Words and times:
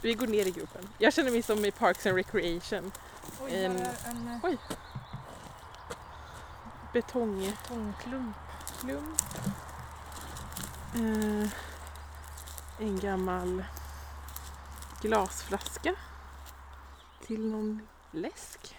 Vi 0.00 0.14
går 0.14 0.26
ner 0.26 0.46
i 0.46 0.50
gropen. 0.50 0.88
Jag 0.98 1.12
känner 1.12 1.30
mig 1.30 1.42
som 1.42 1.64
i 1.64 1.70
Parks 1.70 2.06
and 2.06 2.16
Recreation. 2.16 2.92
Oj, 3.42 3.54
En- 3.64 3.76
här 3.76 3.94
är 4.04 4.10
en 4.10 4.28
eh, 4.28 4.38
Oj. 4.42 4.58
Betongklump. 6.92 7.56
betongklump. 7.68 8.36
Eh, 10.94 11.48
en 12.78 12.98
gammal 13.00 13.64
glasflaska 15.02 15.94
till 17.26 17.46
någon 17.50 17.88
läsk. 18.10 18.76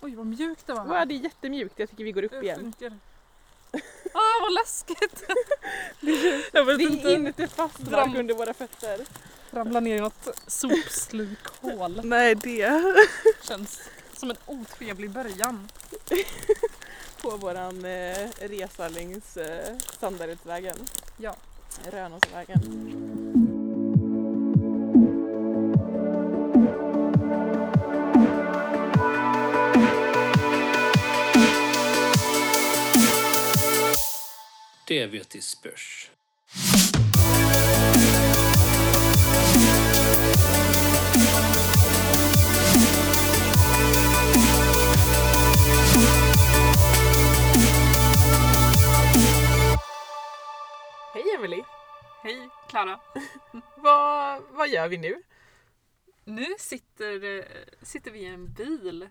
Oj 0.00 0.14
vad 0.14 0.26
mjukt 0.26 0.66
det 0.66 0.74
var. 0.74 0.84
Wow, 0.84 1.06
det 1.08 1.14
är 1.14 1.18
jättemjukt. 1.18 1.78
Jag 1.78 1.90
tycker 1.90 2.04
vi 2.04 2.12
går 2.12 2.22
upp 2.24 2.30
det 2.30 2.42
igen. 2.42 2.60
funkar. 2.60 2.98
Ah 4.14 4.40
vad 4.42 4.52
läskigt! 4.54 5.22
Jag 6.52 6.64
vet 6.64 6.78
det 6.78 6.84
är 6.84 6.90
inte. 6.90 7.12
inte 7.12 7.48
fast 7.48 7.78
Dram- 7.78 8.10
mark 8.10 8.18
under 8.18 8.34
våra 8.34 8.54
fötter. 8.54 9.00
Ramla 9.50 9.80
ner 9.80 9.96
i 9.96 10.00
något 10.00 10.28
sopslukhål. 10.46 12.00
Nej, 12.04 12.34
det 12.34 12.94
Känns 13.42 13.80
som 14.12 14.30
en 14.30 14.36
otrevlig 14.46 15.10
början. 15.10 15.68
på 17.22 17.30
våran 17.30 17.84
eh, 17.84 18.28
resa 18.40 18.88
längs 18.88 19.36
eh, 19.36 19.76
Sandaredsvägen. 20.00 20.76
Ja. 21.16 21.36
Rönåsvägen. 21.90 22.60
Det 34.86 35.06
vet 35.06 35.36
i 35.36 35.40
spörs. 35.40 36.10
Hej 51.14 51.34
Emily! 51.36 51.62
Hej 52.22 52.48
Klara. 52.68 53.00
Vad, 53.76 54.42
vad 54.50 54.68
gör 54.68 54.88
vi 54.88 54.98
nu? 54.98 55.22
Nu 56.24 56.46
sitter, 56.58 57.38
eh, 57.38 57.44
sitter 57.82 58.10
vi 58.10 58.18
i 58.18 58.26
en 58.26 58.52
bil 58.52 59.08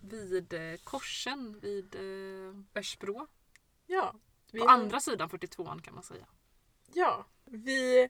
vid 0.00 0.54
eh, 0.54 0.76
korsen 0.84 1.60
vid 1.60 1.94
eh, 1.94 2.78
Örsbro. 2.80 3.26
Ja, 3.86 4.14
vi, 4.54 4.60
På 4.60 4.68
andra 4.68 5.00
sidan 5.00 5.28
42an 5.28 5.82
kan 5.82 5.94
man 5.94 6.02
säga. 6.02 6.26
ja, 6.94 7.26
vi 7.44 8.08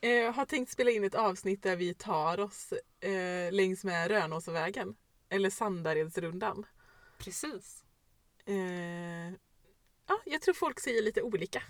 eh, 0.00 0.34
har 0.34 0.44
tänkt 0.44 0.70
spela 0.72 0.90
in 0.90 1.04
ett 1.04 1.14
avsnitt 1.14 1.62
där 1.62 1.76
vi 1.76 1.94
tar 1.94 2.40
oss 2.40 2.72
eh, 3.00 3.52
längs 3.52 3.84
med 3.84 4.08
Rönåsvägen. 4.08 4.96
Eller 5.28 5.50
Sandaredsrundan. 5.50 6.66
Precis. 7.18 7.84
Eh, 8.44 8.54
ja, 10.06 10.20
jag 10.24 10.42
tror 10.42 10.54
folk 10.54 10.80
säger 10.80 11.02
lite 11.02 11.22
olika. 11.22 11.62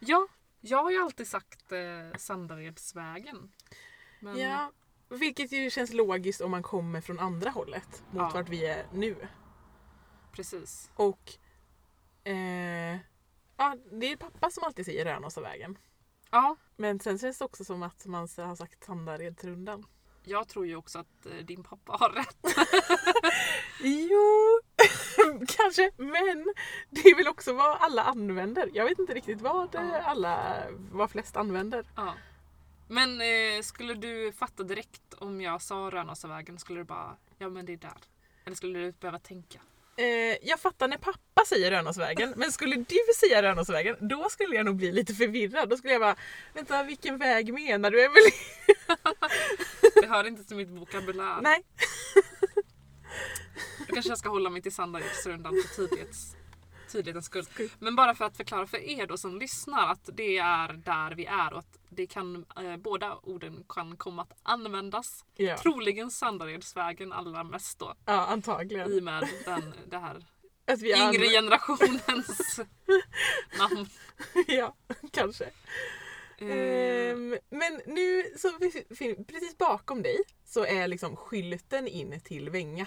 Ja, 0.00 0.26
jag 0.60 0.82
har 0.82 0.90
ju 0.90 1.02
alltid 1.02 1.28
sagt 1.28 1.72
eh, 1.72 2.18
Sandaredsvägen. 2.18 3.52
Men 4.20 4.38
Ja, 4.38 4.72
vilket 5.08 5.52
ju 5.52 5.70
känns 5.70 5.92
logiskt 5.92 6.40
om 6.40 6.50
man 6.50 6.62
kommer 6.62 7.00
från 7.00 7.18
andra 7.18 7.50
hållet 7.50 8.02
mot 8.10 8.20
Ja. 8.22 8.30
vart 8.34 8.48
vi 8.48 8.66
är 8.66 8.86
nu. 8.92 9.16
precis. 10.32 10.90
Och 10.94 11.32
eh, 12.30 12.98
ja, 13.56 13.76
det 13.92 14.12
är 14.12 14.16
pappa 14.16 14.50
som 14.50 14.64
alltid 14.64 14.84
säger 14.84 15.04
Rönåsavägen. 15.04 15.78
Ja, 16.30 16.56
Men 16.76 17.00
sen 17.00 17.18
känns 17.18 17.38
det 17.38 17.44
också 17.44 17.64
som 17.64 17.82
att 17.82 18.06
man 18.06 18.28
har 18.36 18.56
sagt 18.56 18.84
Sandaredsrundan. 18.84 19.86
jag 20.24 20.48
tror 20.48 20.66
ju 20.66 20.76
också 20.76 20.98
att 20.98 21.26
eh, 21.26 21.32
din 21.44 21.62
pappa 21.62 21.92
har 21.92 22.10
rätt. 22.10 22.56
Jo, 23.80 24.60
kanske. 25.48 25.90
Men 25.96 26.54
det 26.90 27.00
är 27.00 27.16
väl 27.16 27.28
också 27.28 27.52
vad 27.52 27.76
alla 27.80 28.02
använder. 28.02 28.70
Jag 28.74 28.84
vet 28.84 28.98
inte 28.98 29.14
riktigt 29.14 29.40
vad 29.40 29.74
eh, 29.74 30.08
alla, 30.08 30.62
vad 30.92 31.10
flest 31.10 31.36
använder. 31.36 31.86
Ja. 31.96 32.14
Men 32.88 33.20
eh, 33.20 33.62
skulle 33.62 33.94
du 33.94 34.32
fatta 34.32 34.62
direkt 34.62 35.14
om 35.14 35.40
jag 35.40 35.62
sa 35.62 35.74
Rönåsavägen 35.90 36.58
skulle 36.58 36.80
du 36.80 36.84
bara, 36.84 37.16
ja 37.38 37.48
men 37.48 37.66
det 37.66 37.72
är 37.72 37.76
där. 37.76 37.98
Eller 38.44 38.56
skulle 38.56 38.78
du 38.78 38.92
behöva 38.92 39.18
tänka? 39.18 39.60
Eh, 39.96 40.48
jag 40.48 40.60
fattar 40.60 40.88
när 40.88 40.96
pappa 40.96 41.44
säger 41.46 41.70
Rönåsvägen, 41.70 42.34
men 42.36 42.52
skulle 42.52 42.76
du 42.76 42.98
säga 43.20 43.42
Rönåsvägen, 43.42 43.96
då 44.00 44.28
skulle 44.30 44.56
jag 44.56 44.66
nog 44.66 44.76
bli 44.76 44.92
lite 44.92 45.14
förvirrad. 45.14 45.68
Då 45.68 45.76
skulle 45.76 45.92
jag 45.92 46.02
bara, 46.02 46.16
vänta 46.54 46.82
vilken 46.82 47.18
väg 47.18 47.54
menar 47.54 47.90
du 47.90 48.04
Emelie? 48.04 48.32
Det 50.00 50.06
hör 50.06 50.26
inte 50.26 50.44
till 50.44 50.56
mitt 50.56 50.68
vokabulär. 50.68 51.40
Nej. 51.42 51.62
Då 53.78 53.94
kanske 53.94 54.10
jag 54.10 54.18
ska 54.18 54.28
hålla 54.28 54.50
mig 54.50 54.62
till 54.62 54.74
Sandaredsrundan 54.74 55.54
för 55.66 55.76
tydlighets, 55.76 56.36
tydlighetens 56.92 57.26
skull. 57.26 57.46
Men 57.78 57.96
bara 57.96 58.14
för 58.14 58.24
att 58.24 58.36
förklara 58.36 58.66
för 58.66 58.78
er 58.78 59.06
då 59.06 59.16
som 59.16 59.38
lyssnar 59.38 59.88
att 59.92 60.08
det 60.12 60.38
är 60.38 60.72
där 60.72 61.14
vi 61.14 61.26
är 61.26 61.52
och 61.52 61.58
att 61.58 61.78
det 61.88 62.06
kan, 62.06 62.44
eh, 62.56 62.76
båda 62.76 63.16
orden 63.22 63.64
kan 63.68 63.96
komma 63.96 64.22
att 64.22 64.32
användas. 64.42 65.24
Ja, 65.36 65.56
Troligen 65.58 66.10
Sandaredsvägen 66.10 67.12
allra 67.12 67.44
mest 67.44 67.78
då. 67.78 67.94
ja 68.06 68.26
antagligen. 68.26 68.92
I 68.92 68.98
och 69.00 69.02
med 69.04 69.28
den, 69.44 69.74
det 69.86 69.98
här 69.98 70.26
Att 70.66 70.80
vi 70.80 70.88
yngre 70.92 71.04
använder- 71.04 71.28
generationens 71.30 72.60
namn. 73.58 73.88
Ja, 74.46 74.74
kanske. 75.12 75.50
Ehm, 76.38 77.36
men 77.50 77.80
nu, 77.86 78.24
så 78.36 78.48
precis 79.28 79.58
bakom 79.58 80.02
dig 80.02 80.16
så 80.44 80.64
är 80.64 80.88
liksom 80.88 81.16
skylten 81.16 81.88
in 81.88 82.20
till 82.20 82.50
Vänga. 82.50 82.86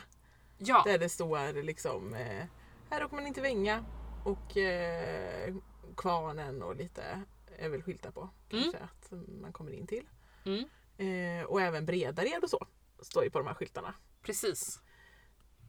ja, 0.57 0.81
Där 0.85 0.97
det 0.97 1.09
står 1.09 1.63
liksom, 1.63 2.13
eh, 2.13 2.45
här 2.89 3.03
åker 3.05 3.15
man 3.15 3.27
inte 3.27 3.41
Vänga 3.41 3.85
och 4.23 4.57
eh, 4.57 5.55
Kvarnen 5.97 6.63
och 6.63 6.75
lite 6.75 7.21
är 7.57 7.69
väl 7.69 7.81
skyltar 7.83 8.11
på. 8.11 8.29
Kanske 8.49 8.77
att 8.77 9.11
man 9.41 9.53
kommer 9.53 9.71
in 9.71 9.87
till. 9.87 10.09
mm, 10.45 10.65
Eh, 10.97 11.45
och 11.45 11.61
även 11.61 11.85
Bredared 11.85 12.43
och 12.43 12.49
så 12.49 12.67
står 13.01 13.23
ju 13.23 13.29
på 13.29 13.37
de 13.39 13.47
här 13.47 13.53
skyltarna. 13.53 13.93
precis. 14.21 14.79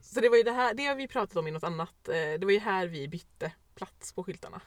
Så 0.00 0.20
det 0.20 0.28
var 0.28 0.36
ju 0.36 0.42
det 0.42 0.52
här, 0.52 0.74
det 0.74 0.86
har 0.86 0.94
vi 0.94 1.08
pratat 1.08 1.36
om 1.36 1.46
i 1.46 1.50
något 1.50 1.64
annat. 1.64 2.08
Eh, 2.08 2.14
det 2.14 2.40
var 2.42 2.52
ju 2.52 2.58
här 2.58 2.86
vi 2.86 3.08
bytte 3.08 3.52
plats 3.74 4.12
på 4.12 4.24
skyltarna. 4.24 4.60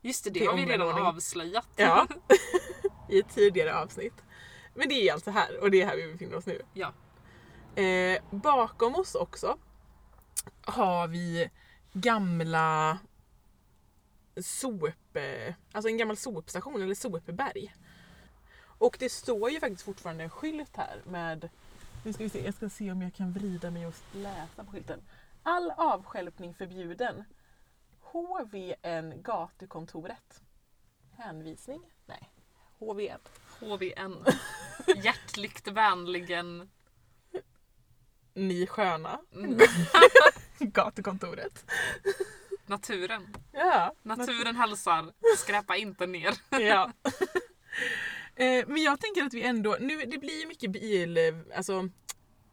Just 0.00 0.24
det, 0.24 0.30
det 0.30 0.46
har 0.46 0.56
vi 0.56 0.66
redan 0.66 1.06
avslöjat. 1.06 1.68
Ja, 1.76 2.06
i 3.08 3.18
ett 3.18 3.28
tidigare 3.34 3.74
avsnitt. 3.78 4.24
Men 4.74 4.88
det 4.88 5.08
är 5.08 5.12
alltså 5.12 5.30
här 5.30 5.60
och 5.62 5.70
det 5.70 5.82
är 5.82 5.86
här 5.86 5.96
vi 5.96 6.12
befinner 6.12 6.36
oss 6.36 6.46
nu. 6.46 6.62
Ja. 6.74 6.92
Eh, 7.82 8.22
bakom 8.30 8.94
oss 8.94 9.14
också 9.14 9.58
har 10.62 11.08
vi 11.08 11.50
gamla 11.92 12.98
sop, 14.42 15.16
eh, 15.16 15.54
alltså 15.72 15.88
en 15.88 15.98
gammal 15.98 16.16
sopstation 16.16 16.82
eller 16.82 16.94
sopberg. 16.94 17.74
Och 18.62 18.96
det 19.00 19.08
står 19.08 19.50
ju 19.50 19.60
faktiskt 19.60 19.82
fortfarande 19.82 20.24
en 20.24 20.30
skylt 20.30 20.76
här 20.76 21.02
med, 21.04 21.48
nu 22.04 22.12
ska 22.12 22.24
vi 22.24 22.30
se, 22.30 22.44
jag 22.44 22.54
ska 22.54 22.68
se 22.68 22.92
om 22.92 23.02
jag 23.02 23.14
kan 23.14 23.32
vrida 23.32 23.70
mig 23.70 23.86
och 23.86 23.94
läsa 24.12 24.64
på 24.64 24.72
skylten. 24.72 25.02
All 25.42 25.70
avstjälpning 25.70 26.54
förbjuden. 26.54 27.24
HVN 28.00 29.22
gatukontoret. 29.22 30.42
Hänvisning? 31.16 31.82
Nej. 32.06 32.30
HVN. 32.78 33.20
HVN. 33.60 34.24
Hjärtligt 34.96 35.68
vänligen. 35.68 36.70
Ni 38.34 38.66
sköna. 38.66 39.20
Mm. 39.32 39.58
Gatukontoret. 40.72 41.64
Naturen. 42.66 43.36
Ja. 43.52 43.92
Naturen 44.02 44.56
hälsar. 44.56 45.12
Skräpa 45.38 45.76
inte 45.76 46.06
ner. 46.06 46.34
ja. 46.60 46.92
Eh, 48.36 48.64
Men 48.66 48.82
jag 48.82 49.00
tänker 49.00 49.22
att 49.22 49.34
vi 49.34 49.42
ändå, 49.42 49.76
nu 49.80 50.04
det 50.04 50.18
blir 50.18 50.40
ju 50.40 50.46
mycket 50.46 50.70
bil, 50.70 51.16
eh, 51.16 51.24
alltså 51.56 51.88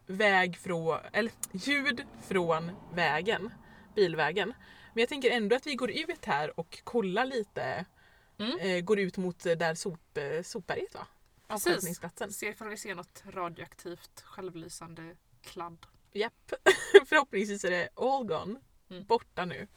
väg 0.08 0.58
från, 0.58 1.00
eller 1.14 1.32
ljud 1.52 2.04
från 2.28 2.72
vägen, 2.94 3.54
bilvägen. 3.96 4.54
Men 4.94 5.02
jag 5.02 5.10
tänker 5.10 5.32
ändå 5.32 5.56
att 5.56 5.68
vi 5.68 5.76
går 5.76 5.92
ut 5.92 6.26
här 6.26 6.60
och 6.60 6.80
kollar 6.84 7.26
lite, 7.26 7.86
Mm. 8.40 8.60
eh, 8.60 8.80
går 8.82 9.00
ut 9.00 9.18
mot 9.18 9.46
eh, 9.46 9.54
där 9.54 9.76
sop, 9.76 10.18
sopberget 10.44 10.94
va? 10.94 11.00
Precis. 11.48 11.68
Avstjälpningsplatsen. 11.68 12.32
Se 12.34 12.48
ifall 12.50 12.70
vi 12.70 12.78
ser 12.78 12.96
något 12.96 13.24
radioaktivt 13.30 14.22
självlysande 14.26 15.16
kladd. 15.44 15.86
Japp. 16.18 16.54
Förhoppningsvis 17.06 17.64
är 17.64 17.72
det 17.72 17.90
all 17.96 18.26
gone. 18.28 18.60
Mm. 18.90 19.06
Borta 19.06 19.46
nu. 19.46 19.68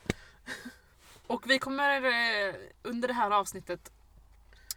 Och 1.26 1.50
vi 1.50 1.58
kommer 1.58 2.02
eh, 2.04 2.54
under 2.82 3.08
det 3.08 3.14
här 3.14 3.30
avsnittet 3.30 3.92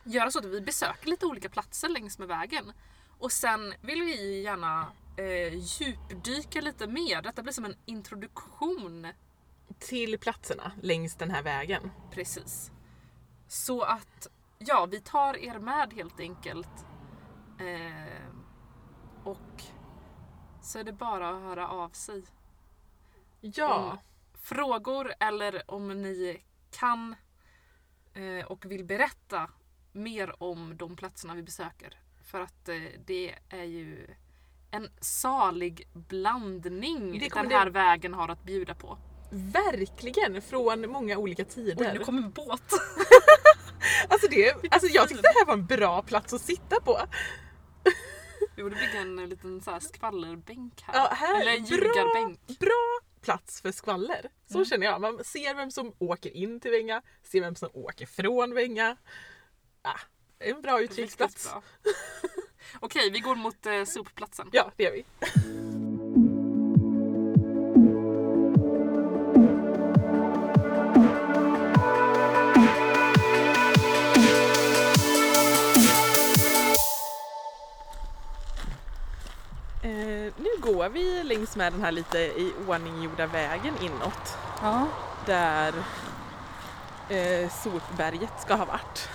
göra 0.03 0.31
så 0.31 0.39
att 0.39 0.45
vi 0.45 0.61
besöker 0.61 1.09
lite 1.09 1.25
olika 1.25 1.49
platser 1.49 1.89
längs 1.89 2.19
med 2.19 2.27
vägen. 2.27 2.73
Och 3.19 3.31
sen 3.31 3.73
vill 3.81 4.01
vi 4.01 4.41
gärna 4.41 4.91
eh, 5.17 5.53
djupdyka 5.53 6.61
lite 6.61 6.87
mer. 6.87 7.21
Detta 7.21 7.43
blir 7.43 7.53
som 7.53 7.65
en 7.65 7.75
introduktion. 7.85 9.07
Till 9.79 10.17
platserna 10.19 10.71
längs 10.81 11.15
den 11.15 11.31
här 11.31 11.43
vägen. 11.43 11.91
Precis. 12.11 12.71
Så 13.47 13.81
att 13.81 14.27
ja, 14.57 14.85
vi 14.85 14.99
tar 14.99 15.37
er 15.37 15.59
med 15.59 15.93
helt 15.93 16.19
enkelt 16.19 16.85
Eh, 17.59 18.27
och 19.23 19.63
så 20.63 20.79
är 20.79 20.83
det 20.83 20.91
bara 20.93 21.29
att 21.29 21.41
höra 21.43 21.67
av 21.69 21.89
sig. 21.89 22.23
Ja, 23.41 23.91
Om 23.91 23.97
frågor 24.41 25.13
eller 25.19 25.71
om 25.71 26.01
ni 26.01 26.43
kan 26.71 27.15
eh, 28.13 28.45
och 28.45 28.65
vill 28.65 28.83
berätta 28.83 29.49
mer 29.91 30.43
om 30.43 30.77
de 30.77 30.95
platserna 30.95 31.35
vi 31.35 31.43
besöker. 31.43 31.99
För 32.23 32.41
att 32.41 32.69
eh, 32.69 32.75
det 33.05 33.35
är 33.49 33.63
ju 33.63 34.07
en 34.71 34.89
salig 35.01 35.87
blandning 35.93 37.19
Det 37.19 37.29
den 37.33 37.51
här 37.51 37.65
det- 37.65 37.71
vägen 37.71 38.13
har 38.13 38.29
att 38.29 38.43
bjuda 38.43 38.75
på. 38.75 38.97
verkligen 39.31 40.41
från 40.41 40.89
många 40.91 41.17
olika 41.17 41.45
tider. 41.45 41.85
Oj, 41.91 41.97
nu 41.99 42.03
kommer 42.05 42.21
en 42.21 42.31
båt. 42.31 42.63
Alltså, 44.09 44.27
det, 44.27 44.53
alltså 44.71 44.87
jag 44.87 45.07
tyckte 45.09 45.21
det 45.21 45.33
här 45.39 45.45
var 45.45 45.53
en 45.53 45.65
bra 45.65 46.01
plats 46.01 46.33
att 46.33 46.41
sitta 46.41 46.81
på. 46.81 46.99
Vi 48.55 48.63
borde 48.63 48.75
bygga 48.75 48.99
en 49.01 49.15
liten 49.29 49.61
så 49.61 49.71
här 49.71 49.79
skvallerbänk 49.79 50.81
här. 50.81 50.93
Ja, 50.93 51.09
här 51.13 51.41
Eller 51.41 51.57
en 51.57 51.63
bra. 51.63 51.77
ljugarbänk. 51.77 52.39
Bra 52.59 52.99
plats 53.21 53.61
för 53.61 53.71
skvaller. 53.71 54.29
Så 54.47 54.53
Mm. 54.53 54.65
känner 54.65 54.85
jag. 54.85 55.01
Man 55.01 55.23
ser 55.23 55.55
vem 55.55 55.71
som 55.71 55.93
åker 55.99 56.29
in 56.37 56.59
till 56.59 56.71
Venga, 56.71 57.01
ser 57.23 57.41
vem 57.41 57.55
som 57.55 57.69
åker 57.73 58.05
från 58.05 58.53
Venga. 58.53 58.97
Ah, 59.81 59.99
en 60.39 60.61
bra 60.61 60.81
utkiksplats. 60.81 61.49
Okej, 62.79 63.09
vi 63.11 63.19
går 63.19 63.35
mot 63.35 63.65
eh, 63.65 63.83
sopplatsen. 63.85 64.49
Ja, 64.51 64.71
det 64.77 64.83
gör 64.83 64.91
vi. 64.91 65.05
Går 80.83 80.89
vi 80.89 81.23
längs 81.23 81.55
med 81.55 81.73
den 81.73 81.81
här 81.83 81.91
lite 81.91 82.17
i 82.17 82.53
ordning 82.67 83.03
gjorda 83.03 83.27
vägen 83.27 83.73
inåt 83.81 84.37
Ja. 84.61 84.87
där 85.25 85.73
eh, 87.09 87.49
sopberget 87.63 88.41
ska 88.41 88.55
ha 88.55 88.65
varit. 88.65 89.09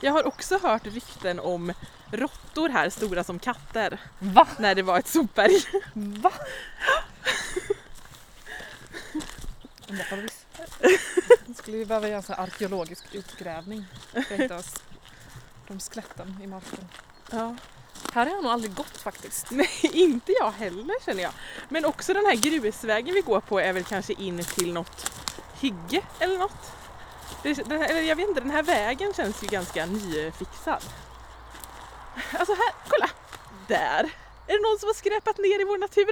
Jag 0.00 0.12
har 0.12 0.26
också 0.26 0.58
hört 0.58 0.86
rykten 0.86 1.40
om 1.40 1.72
råttor 2.10 2.68
här 2.68 2.90
stora 2.90 3.24
som 3.24 3.38
katter 3.38 4.00
Va? 4.18 4.46
när 4.58 4.74
det 4.74 4.82
var 4.82 4.98
ett 4.98 5.08
sopberg. 5.08 5.62
Va? 5.94 6.32
Vi 11.46 11.54
skulle 11.54 11.76
ju 11.76 11.84
behöva 11.84 12.08
göra 12.08 12.22
en 12.28 12.34
arkeologisk 12.44 13.04
utgrävning. 13.14 13.86
För 14.12 14.20
att 14.20 14.30
hitta 14.40 14.56
oss 14.56 14.74
de 15.68 15.80
skeletten 15.80 16.36
i 16.42 16.46
marken. 16.46 16.88
Ja. 17.30 17.56
Här 18.12 18.26
har 18.26 18.32
jag 18.34 18.42
nog 18.42 18.52
aldrig 18.52 18.74
gått 18.74 18.96
faktiskt. 18.96 19.46
Nej, 19.50 19.70
inte 19.82 20.32
jag 20.32 20.50
heller 20.50 20.94
känner 21.04 21.22
jag. 21.22 21.32
Men 21.68 21.84
också 21.84 22.14
den 22.14 22.26
här 22.26 22.34
grusvägen 22.34 23.14
vi 23.14 23.20
går 23.20 23.40
på 23.40 23.60
är 23.60 23.72
väl 23.72 23.84
kanske 23.84 24.12
in 24.12 24.44
till 24.44 24.72
något 24.72 25.10
hygge 25.60 26.02
eller 26.18 26.38
något. 26.38 26.72
Det, 27.42 27.54
den 27.54 27.80
här, 27.80 27.88
eller 27.88 28.02
jag 28.02 28.16
vet 28.16 28.28
inte, 28.28 28.40
den 28.40 28.50
här 28.50 28.62
vägen 28.62 29.12
känns 29.14 29.42
ju 29.42 29.46
ganska 29.46 29.86
nyfixad. 29.86 30.84
Alltså 32.32 32.52
här, 32.54 32.74
kolla! 32.88 33.10
Där! 33.68 34.10
Är 34.46 34.52
det 34.56 34.62
någon 34.70 34.78
som 34.78 34.86
har 34.88 34.94
skräpat 34.94 35.38
ner 35.38 35.60
i 35.60 35.64
vår 35.64 35.78
natur? 35.78 36.10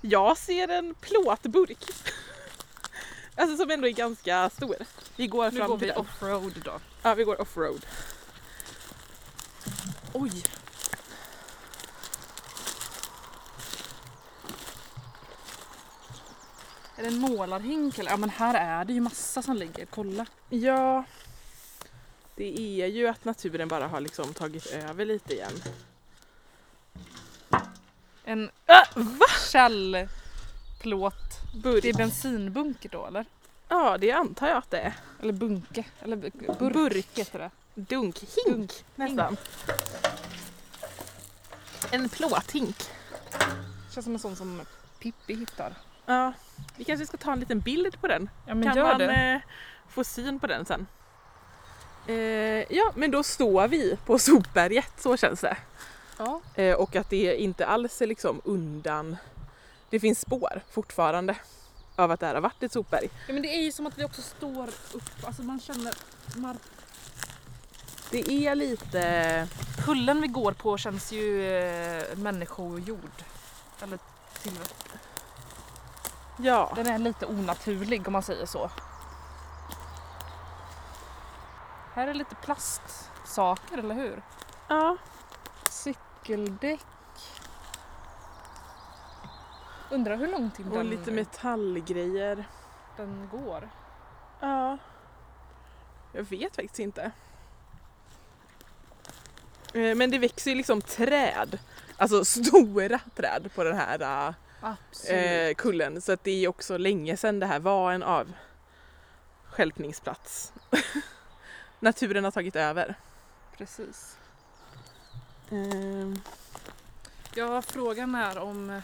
Jag 0.00 0.38
ser 0.38 0.68
en 0.68 0.94
plåtburk. 0.94 1.84
Alltså 3.38 3.56
som 3.56 3.70
ändå 3.70 3.86
är 3.88 3.92
ganska 3.92 4.50
stor. 4.50 4.76
Vi 5.16 5.26
går 5.26 5.50
Nu 5.50 5.58
fram 5.58 5.68
går 5.70 5.78
till 5.78 5.86
vi 5.86 5.92
den. 5.92 6.00
offroad 6.00 6.52
då. 6.64 6.80
Ja, 7.02 7.14
vi 7.14 7.24
går 7.24 7.40
offroad. 7.40 7.86
Oj! 10.12 10.42
Är 16.96 17.02
det 17.02 17.08
en 17.08 17.18
målarhink 17.18 17.98
eller? 17.98 18.10
Ja 18.10 18.16
men 18.16 18.30
här 18.30 18.54
är 18.80 18.84
det 18.84 18.92
ju 18.92 19.00
massa 19.00 19.42
som 19.42 19.56
ligger. 19.56 19.86
Kolla. 19.86 20.26
Ja, 20.48 21.04
det 22.34 22.60
är 22.82 22.86
ju 22.86 23.08
att 23.08 23.24
naturen 23.24 23.68
bara 23.68 23.86
har 23.88 24.00
liksom 24.00 24.34
tagit 24.34 24.66
över 24.66 25.04
lite 25.04 25.34
igen. 25.34 25.52
En 28.24 28.50
Äh, 28.66 28.82
källplåt. 29.52 31.14
Burk? 31.62 31.82
Det 31.82 31.88
är 31.88 31.94
bensinbunker 31.94 32.88
då 32.88 33.06
eller? 33.06 33.24
Ja, 33.68 33.98
det 33.98 34.12
antar 34.12 34.48
jag 34.48 34.56
att 34.56 34.70
det 34.70 34.78
är. 34.78 34.92
Eller 35.22 35.32
bunke. 35.32 35.84
Eller 36.00 36.16
bu- 36.16 36.58
burk, 36.58 36.72
Burk. 36.72 37.06
heter 37.18 37.38
det. 37.38 37.50
Dunk, 37.74 38.24
hink 38.46 38.84
nästan. 38.94 39.36
En 41.90 42.08
plåthink. 42.08 42.76
Känns 43.94 44.04
som 44.04 44.12
en 44.14 44.18
sån 44.20 44.36
som 44.36 44.60
Pippi 44.98 45.34
hittar. 45.34 45.74
Ja, 46.06 46.32
vi 46.76 46.84
kanske 46.84 47.06
ska 47.06 47.16
ta 47.16 47.32
en 47.32 47.40
liten 47.40 47.60
bild 47.60 48.00
på 48.00 48.06
den. 48.06 48.30
Ja 48.46 48.62
kan 48.62 48.78
man 48.78 49.00
eh, 49.00 49.40
få 49.88 50.04
syn 50.04 50.40
på 50.40 50.46
den 50.46 50.64
sen? 50.64 50.86
Eh, 52.06 52.72
ja, 52.76 52.92
men 52.94 53.10
då 53.10 53.22
står 53.22 53.68
vi 53.68 53.98
på 54.06 54.18
sopberget, 54.18 54.92
så 54.98 55.16
känns 55.16 55.40
det. 55.40 55.56
Ja. 56.18 56.40
Eh, 56.54 56.74
och 56.74 56.96
att 56.96 57.10
det 57.10 57.36
inte 57.36 57.66
alls 57.66 58.02
är 58.02 58.06
liksom 58.06 58.40
undan. 58.44 59.16
Det 59.90 60.00
finns 60.00 60.20
spår 60.20 60.60
fortfarande 60.70 61.36
av 61.96 62.10
att 62.10 62.20
det 62.20 62.26
här 62.26 62.34
har 62.34 62.40
varit 62.40 62.62
ett 62.62 62.72
sopberg. 62.72 63.08
ja 63.26 63.32
men 63.32 63.42
det 63.42 63.48
är 63.48 63.62
ju 63.62 63.72
som 63.72 63.86
att 63.86 63.98
vi 63.98 64.04
också 64.04 64.22
står 64.22 64.68
upp. 64.92 65.24
Alltså 65.26 65.42
man 65.42 65.60
känner 65.60 65.94
mark. 66.36 66.58
Det 68.10 68.30
är 68.46 68.54
lite... 68.54 69.48
Kullen 69.84 70.20
vi 70.20 70.28
går 70.28 70.52
på 70.52 70.78
känns 70.78 71.12
ju 71.12 71.56
eh, 71.56 72.16
människogjord. 72.16 73.22
Eller 73.82 73.98
till... 74.42 74.52
Ja, 76.36 76.72
Den 76.74 76.86
är 76.86 76.98
lite 76.98 77.26
onaturlig 77.26 78.06
om 78.06 78.12
man 78.12 78.22
säger 78.22 78.46
så. 78.46 78.70
Här 81.94 82.08
är 82.08 82.14
lite 82.14 82.34
plastsaker, 82.34 83.78
eller 83.78 83.94
hur? 83.94 84.22
ja. 84.68 84.96
Cykeldäck. 85.70 86.86
Undrar 89.90 90.16
hur 90.16 90.26
långt 90.26 90.58
in 90.58 90.68
och 90.68 90.76
den, 90.76 90.86
lite 90.88 91.10
metallgrejer. 91.10 92.44
den 92.96 93.28
går. 93.32 93.70
Ja. 94.40 94.78
Jag 96.12 96.22
vet 96.22 96.56
faktiskt 96.56 96.78
inte. 96.78 97.10
Eh, 99.74 99.94
Men 99.94 100.10
det 100.10 100.18
växer 100.18 100.50
ju 100.50 100.56
liksom 100.56 100.80
träd. 100.82 101.58
Alltså 101.96 102.24
stora 102.24 102.98
träd 103.16 103.50
på 103.54 103.64
den 103.64 103.76
här 103.76 103.98
Absolut. 103.98 104.45
Eh, 105.10 105.54
kullen. 105.54 106.00
Så 106.00 106.12
att 106.12 106.24
det 106.24 106.44
är 106.44 106.48
också 106.48 106.76
länge 106.76 107.16
sedan 107.16 107.40
det 107.40 107.46
här 107.46 107.60
var 107.60 107.92
en 107.92 108.02
avstjälpningsplats. 108.02 110.52
Naturen 111.80 112.24
har 112.24 112.30
tagit 112.30 112.56
över. 112.56 112.94
Precis. 113.56 114.16
Ehm, 115.50 116.20
Ja, 117.38 117.62
frågan 117.62 118.14
är 118.14 118.38
om 118.38 118.70
eh, 118.70 118.82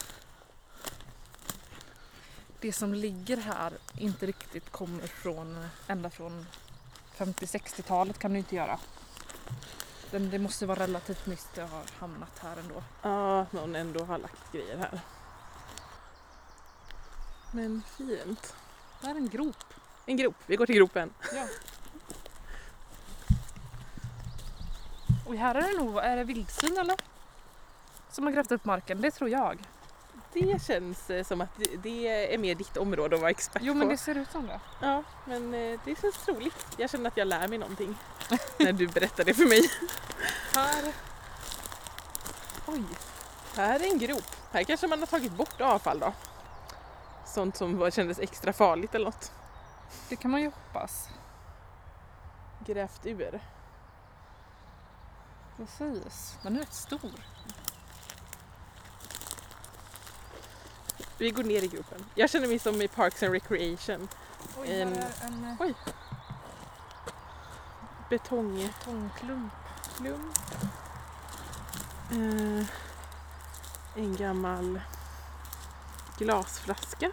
det 2.61 2.73
som 2.73 2.95
ligger 2.95 3.37
här 3.37 3.73
inte 3.99 4.27
riktigt 4.27 4.71
kommer 4.71 5.07
från 5.07 5.57
eh, 5.57 5.67
ända 5.87 6.11
från 6.11 6.47
50-60-talet 7.17 8.19
kan 8.19 8.33
ju 8.33 8.39
inte 8.39 8.57
göra. 8.57 8.79
Den, 10.11 10.31
det 10.31 10.39
måste 10.39 10.67
vara 10.67 10.83
relativt 10.83 11.27
nyss 11.27 11.49
det 11.55 11.63
har 11.63 11.83
hamnat 11.99 12.39
här 12.39 12.57
ändå. 12.57 12.83
Ja, 13.03 13.47
någon 13.51 13.77
ändå 13.77 14.05
har 14.05 14.19
lagt 14.19 14.53
grejer 14.53 14.77
här. 14.77 15.01
Men 17.53 17.83
fint. 17.97 18.55
Det 19.01 19.07
här 19.07 19.15
är 19.15 19.19
en 19.19 19.29
grop. 19.29 19.65
En 20.07 20.17
grop, 20.17 20.35
vi 20.47 20.57
går 20.57 20.67
till 20.67 20.75
gropen. 20.75 21.11
Ja. 21.35 21.47
Och 25.27 25.35
här 25.37 25.55
är 25.55 25.63
det 25.63 25.85
nog, 25.85 25.99
är 25.99 26.17
det 26.17 26.25
vildsvin 26.25 26.79
eller? 26.79 26.97
Som 28.11 28.25
har 28.25 28.33
grävt 28.33 28.53
upp 28.53 28.65
marken, 28.65 29.01
det 29.01 29.11
tror 29.11 29.31
jag. 29.31 29.59
Det 30.33 30.63
känns 30.67 31.11
eh, 31.11 31.25
som 31.25 31.41
att 31.41 31.49
det- 31.83 32.35
är 32.35 32.39
mer 32.39 32.55
ditt 32.55 32.77
område 32.77 33.15
att 33.17 33.21
vara 33.21 33.31
expert 33.31 33.63
Jo 33.65 33.75
men 33.75 33.87
på. 33.87 33.93
det 33.93 33.99
ser 33.99 34.15
ut 34.15 34.31
som 34.33 34.47
det. 34.47 34.61
Ja, 34.81 35.03
men 35.27 35.55
eh, 35.55 35.81
det 35.85 36.01
känns 36.01 36.17
troligt. 36.25 36.67
Jag 36.77 36.91
känner 36.91 37.09
att 37.11 37.17
jag 37.17 37.29
lär 37.29 37.49
mig 37.49 37.59
någonting 37.59 37.97
när 38.59 38.73
du 38.73 38.87
berättar 38.87 39.25
det 39.25 39.35
för 39.35 39.45
mig. 39.49 39.63
Här. 40.55 40.93
Oj. 42.67 42.83
Här 43.57 43.81
är 43.81 43.85
en 43.93 43.99
grop. 43.99 44.37
Här 44.53 44.63
kanske 44.65 44.87
man 44.87 44.99
har 45.01 45.07
tagit 45.07 45.33
bort 45.33 45.61
avfall 45.61 45.99
då. 45.99 46.13
Sånt 47.27 47.57
som 47.57 47.79
var- 47.79 47.91
kändes 47.91 48.19
extra 48.19 48.53
farligt 48.53 48.95
eller 48.95 49.05
något. 49.05 49.33
Det 50.09 50.17
kan 50.17 50.31
man 50.31 50.41
ju 50.41 50.47
hoppas. 50.47 51.09
Grävt 52.67 53.07
ur. 53.07 53.41
Precis. 55.57 56.39
Den 56.43 56.57
är 56.57 56.61
rätt 56.61 56.75
stor. 56.75 57.11
Vi 61.19 61.31
går 61.31 61.45
ner 61.45 61.63
i 61.63 61.69
gropen. 61.69 62.05
Jag 62.15 62.31
känner 62.31 62.49
mig 62.49 62.59
som 62.59 62.83
i 62.83 62.89
Parks 62.89 63.23
and 63.23 63.33
Recreation. 63.33 64.09
Oj, 64.59 64.81
En- 64.81 65.03
en 65.23 65.45
eh, 65.45 65.57
Oj. 65.61 65.75
Betongklump. 68.11 68.73
betongklump. 68.85 70.39
Eh, 72.11 72.67
en 73.97 74.17
gammal 74.17 74.81
glasflaska 76.19 77.11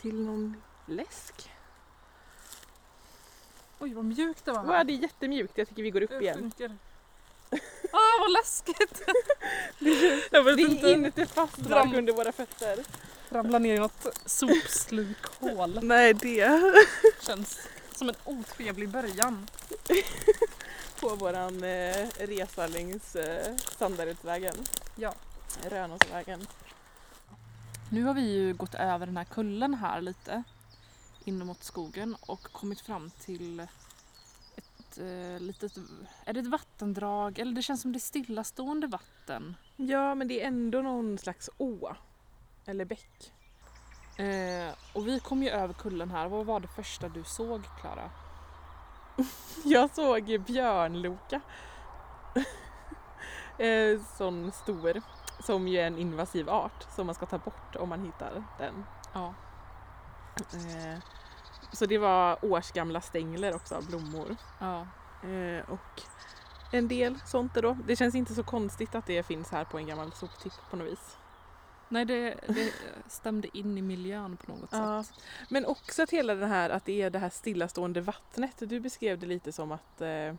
till 0.00 0.14
någon 0.20 0.62
läsk. 0.86 1.50
Oj 3.78 3.94
vad 3.94 4.04
mjukt 4.04 4.44
det 4.44 4.52
var. 4.52 4.62
Wow, 4.64 4.86
det 4.86 4.92
är 4.92 4.96
jättemjukt. 5.02 5.58
Jag 5.58 5.68
tycker 5.68 5.82
vi 5.82 5.90
går 5.90 6.02
upp 6.02 6.10
Det 6.10 6.20
igen. 6.20 6.38
funkar. 6.38 6.76
Ah, 7.92 8.20
vad 8.20 8.32
läskigt! 8.32 9.02
Jag 10.30 10.42
vet 10.44 10.56
det 10.56 10.62
inte. 10.62 10.86
är 10.90 10.94
inte 10.94 11.26
fast 11.26 11.56
Dram- 11.56 11.88
mark 11.88 11.98
under 11.98 12.12
våra 12.12 12.32
fötter. 12.32 12.84
Ramla 13.30 13.58
ner 13.58 13.74
i 13.74 13.78
något 13.78 14.06
sopslukhål. 14.26 15.78
Nej, 15.82 16.14
det 16.14 16.72
Känns 17.20 17.68
som 17.92 18.08
en 18.08 18.14
otrevlig 18.24 18.88
början. 18.88 19.46
på 21.00 21.08
våran 21.08 21.64
eh, 21.64 22.06
resa 22.18 22.66
längs 22.66 23.16
eh, 23.16 23.56
Sandaredsvägen. 23.78 24.54
Ja. 24.96 25.14
Rönåsvägen. 25.70 26.46
Nu 27.92 28.04
har 28.04 28.14
vi 28.14 28.34
ju 28.34 28.54
gått 28.54 28.74
över 28.74 29.06
den 29.06 29.16
här 29.16 29.24
kullen 29.24 29.74
här 29.74 30.00
lite 30.00 30.42
in 31.24 31.46
mot 31.46 31.64
skogen 31.64 32.16
och 32.20 32.42
kommit 32.42 32.80
fram 32.80 33.10
till 33.10 33.60
ett 34.56 34.98
eh, 34.98 35.40
litet, 35.40 35.76
är 36.24 36.32
det 36.32 36.40
ett 36.40 36.46
vattendrag 36.46 37.38
eller 37.38 37.52
det 37.52 37.62
känns 37.62 37.82
som 37.82 37.92
det 37.92 37.96
är 37.96 38.00
stillastående 38.00 38.86
vatten. 38.86 39.56
Ja, 39.76 40.14
men 40.14 40.28
det 40.28 40.42
är 40.42 40.46
ändå 40.46 40.82
någon 40.82 41.18
slags 41.18 41.50
å. 41.58 41.96
Eller 42.66 42.84
bäck. 42.84 43.32
Eh, 44.16 44.74
och 44.92 45.08
vi 45.08 45.20
kom 45.20 45.42
ju 45.42 45.50
över 45.50 45.74
kullen 45.74 46.10
här. 46.10 46.28
Vad 46.28 46.46
var 46.46 46.60
det 46.60 46.68
första 46.68 47.08
du 47.08 47.24
såg 47.24 47.62
Klara? 47.80 48.10
Jag 49.64 49.94
såg 49.94 50.40
björnloka. 50.46 51.40
eh, 53.58 54.00
sån 54.18 54.52
stor. 54.52 55.02
Som 55.42 55.68
ju 55.68 55.78
är 55.78 55.86
en 55.86 55.98
invasiv 55.98 56.50
art 56.50 56.86
som 56.96 57.06
man 57.06 57.14
ska 57.14 57.26
ta 57.26 57.38
bort 57.38 57.76
om 57.76 57.88
man 57.88 58.04
hittar 58.04 58.44
den. 58.58 58.84
Ja. 59.12 59.34
Eh, 60.54 60.98
så 61.72 61.86
det 61.86 61.98
var 61.98 62.44
årsgamla 62.44 63.00
stängler 63.00 63.54
också 63.54 63.74
av 63.74 63.86
blommor. 63.86 64.36
ja. 64.58 64.86
Eh, 65.28 65.70
och 65.70 66.02
en 66.72 66.88
del 66.88 67.18
sånt 67.26 67.54
då. 67.54 67.76
Det 67.86 67.96
känns 67.96 68.14
inte 68.14 68.34
så 68.34 68.42
konstigt 68.42 68.94
att 68.94 69.06
det 69.06 69.22
finns 69.22 69.50
här 69.50 69.64
på 69.64 69.78
en 69.78 69.86
gammal 69.86 70.12
soptipp 70.12 70.52
på 70.70 70.76
något 70.76 70.86
vis. 70.92 71.16
Nej 71.88 72.04
det, 72.04 72.34
det 72.46 72.72
stämde 73.06 73.58
in 73.58 73.78
i 73.78 73.82
miljön 73.82 74.36
på 74.36 74.52
något 74.52 74.68
Ja. 74.72 75.02
sätt. 75.04 75.14
Men 75.48 75.66
också 75.66 76.02
att 76.02 76.10
hela 76.10 76.34
det 76.34 76.46
här 76.46 76.70
att 76.70 76.84
det 76.84 77.02
är 77.02 77.10
det 77.10 77.18
här 77.18 77.30
stillastående 77.30 78.00
vattnet. 78.00 78.54
Du 78.58 78.80
beskrev 78.80 79.18
det 79.18 79.26
lite 79.26 79.52
som 79.52 79.72
att 79.72 80.00
eh, 80.00 80.34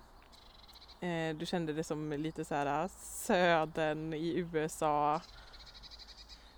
eh, 1.01 1.36
du 1.36 1.46
kände 1.46 1.74
det 1.74 1.84
som 1.84 2.12
lite 2.12 2.46
så 2.46 2.55
här 2.55 2.89
södern 3.01 4.13
i 4.13 4.34
USA. 4.53 5.22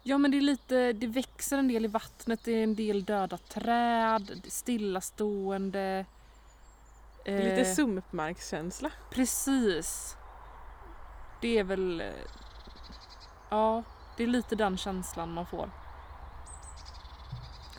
Ja 0.03 0.17
men 0.17 0.31
det 0.31 0.37
är 0.37 0.41
lite, 0.41 0.93
det 0.93 1.07
växer 1.07 1.57
en 1.57 1.67
del 1.67 1.85
i 1.85 1.87
vattnet, 1.87 2.39
det 2.43 2.51
är 2.51 2.63
en 2.63 2.75
del 2.75 3.03
döda 3.03 3.37
träd, 3.37 4.41
stillastående. 4.47 6.05
Lite 7.25 7.61
Eh, 7.61 7.73
sumpmarkskänsla. 7.75 8.91
Precis. 9.11 10.17
Det 11.41 11.57
är 11.57 11.63
väl... 11.63 12.01
eh, 12.01 12.07
Ja, 13.49 13.83
det 14.17 14.23
är 14.23 14.27
lite 14.27 14.55
den 14.55 14.77
känslan 14.77 15.33
man 15.33 15.45
får. 15.45 15.69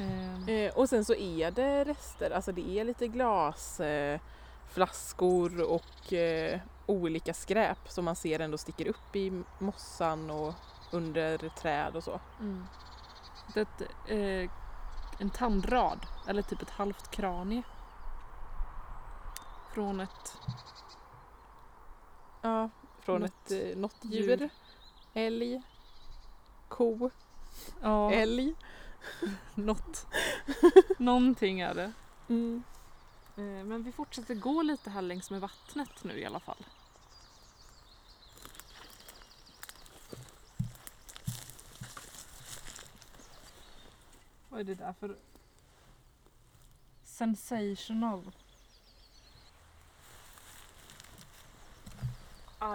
Eh, 0.00 0.48
Eh, 0.48 0.72
och 0.74 0.88
sen 0.88 1.04
så 1.04 1.14
är 1.14 1.50
det 1.50 1.84
rester, 1.84 2.30
alltså 2.30 2.52
det 2.52 2.78
är 2.78 2.84
lite 2.84 3.08
glasflaskor 3.08 3.86
eh, 3.86 4.20
flaskor 4.74 5.60
och 5.62 6.12
eh, 6.12 6.60
olika 6.86 7.34
skräp 7.34 7.78
som 7.88 8.04
man 8.04 8.16
ser 8.16 8.40
ändå 8.40 8.58
sticker 8.58 8.86
upp 8.86 9.16
i 9.16 9.42
mossan 9.58 10.30
och 10.30 10.54
under 10.90 11.38
träd 11.48 11.96
och 11.96 12.04
så. 12.04 12.20
mm. 12.40 12.66
Det 13.54 13.60
är 13.60 13.62
ett, 13.62 13.80
eh, 14.08 14.50
en 15.18 15.30
tandrad, 15.30 16.06
eller 16.28 16.42
typ 16.42 16.62
ett 16.62 16.70
halvt 16.70 17.10
kranie. 17.10 17.62
Från 19.74 20.00
ett... 20.00 20.38
Ja, 22.42 22.70
från 23.00 23.20
Något 23.20 23.50
ett 23.50 23.70
eh, 23.72 23.76
något 23.78 23.96
djur. 24.02 24.38
djur. 24.38 24.48
Älg, 25.14 25.62
ko, 26.68 27.10
Ja, 27.82 28.12
älg. 28.12 28.54
något. 29.54 30.06
Någonting 30.98 31.60
är 31.60 31.74
det. 31.74 31.92
Mm. 32.28 32.62
Eh, 33.36 33.44
Men 33.44 33.82
vi 33.82 33.92
fortsätter 33.92 34.34
gå 34.34 34.62
lite 34.62 34.90
här 34.90 35.02
längs 35.02 35.30
med 35.30 35.40
vattnet 35.40 36.04
nu 36.04 36.18
i 36.18 36.24
alla 36.24 36.40
fall. 36.40 36.64
Vad 44.48 44.60
är 44.60 44.64
det 44.64 44.74
där 44.74 44.92
för 45.00 45.16
sensational? 47.04 48.30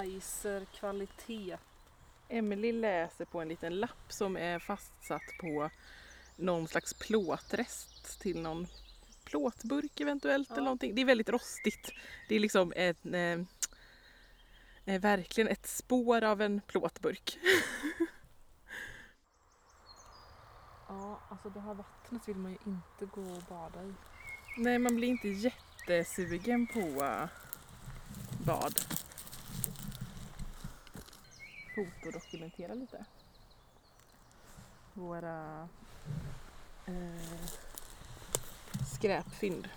Icer 0.04 0.66
kvalitet. 0.66 1.58
Emily 2.30 2.72
läser 2.72 3.26
på 3.26 3.42
en 3.42 3.48
liten 3.48 3.80
lapp 3.80 4.12
som 4.14 4.38
är 4.38 4.60
fastsatt 4.60 5.38
på 5.40 5.70
någon 6.36 6.68
slags 6.68 6.94
plåtrest 6.94 8.20
till 8.22 8.42
någon 8.42 8.68
plåtburk 9.30 10.00
eventuellt 10.00 10.50
Ja. 10.50 10.56
eller 10.56 10.64
någonting. 10.64 10.96
Det 10.96 11.02
är 11.02 11.06
väldigt 11.06 11.30
rostigt. 11.30 11.92
Det 12.30 12.36
är 12.36 12.40
liksom 12.40 12.74
ett, 12.76 13.06
eh, 13.06 13.40
eh, 14.96 15.02
verkligen 15.02 15.48
ett 15.48 15.68
spår 15.68 16.24
av 16.24 16.42
en 16.42 16.62
plåtburk. 16.68 17.40
Ja, 20.92 21.20
alltså 21.30 21.50
det 21.50 21.60
här 21.60 21.74
vattnet 21.74 22.28
vill 22.28 22.36
man 22.36 22.52
ju 22.52 22.58
inte 22.66 23.06
gå 23.16 23.22
och 23.22 23.44
bada 23.50 23.84
i. 23.84 23.94
Nej, 24.58 24.80
man 24.80 24.96
blir 24.96 25.08
inte 25.08 25.28
jättesugen 25.30 26.68
på 26.68 26.80
eh, 26.80 27.28
bad. 28.46 28.80
Fotodokumentera 31.76 32.74
lite. 32.74 33.06
Våra 34.94 35.70
eh, 36.86 37.46
skräpfynd. 39.00 39.70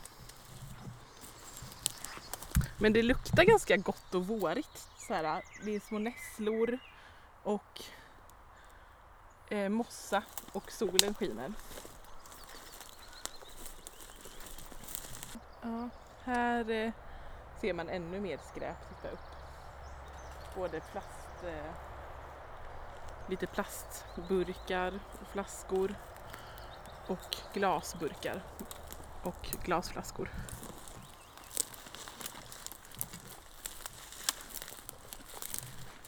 Men 2.78 2.92
det 2.92 3.02
luktar 3.02 3.44
ganska 3.44 3.76
gott 3.76 4.14
och 4.14 4.26
vårigt. 4.26 4.88
Så 4.98 5.14
här, 5.14 5.42
det 5.64 5.74
är 5.76 5.80
små 5.80 5.98
nässlor 5.98 6.78
och 7.42 7.82
eh, 9.48 9.68
mossa 9.68 10.22
och 10.52 10.72
solen 10.72 11.14
skiner. 11.14 11.52
Ja, 15.62 15.88
här 16.24 16.70
eh, 16.70 16.92
ser 17.60 17.72
man 17.72 17.88
ännu 17.88 18.20
mer 18.20 18.38
skräp 18.50 18.76
titta 18.88 19.14
upp. 19.14 19.30
Både 20.56 20.80
plast, 20.80 21.44
eh, 21.44 21.72
lite 23.28 23.46
plastburkar 23.46 25.00
och 25.20 25.28
flaskor 25.28 25.94
och 27.06 27.36
glasburkar 27.52 28.42
och 29.22 29.48
glasflaskor. 29.64 30.30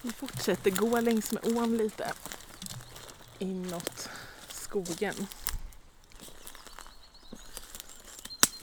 Vi 0.03 0.13
fortsätter 0.13 0.71
gå 0.71 1.01
längs 1.01 1.33
med 1.33 1.57
ån 1.57 1.77
lite 1.77 2.13
inåt 3.39 4.09
skogen. 4.49 5.27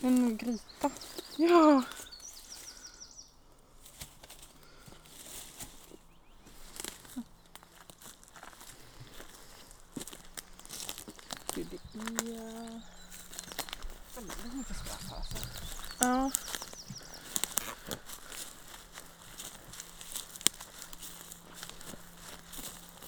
En 0.01 0.38
gryta. 0.38 0.89
Ja! 1.36 1.84
Det 11.55 11.62
är... 11.62 12.81
Väldigt 14.15 14.53
mycket 14.53 14.77
skräp 14.77 15.10
här. 15.10 15.17
alltså. 15.17 15.38
Ja. 16.00 16.31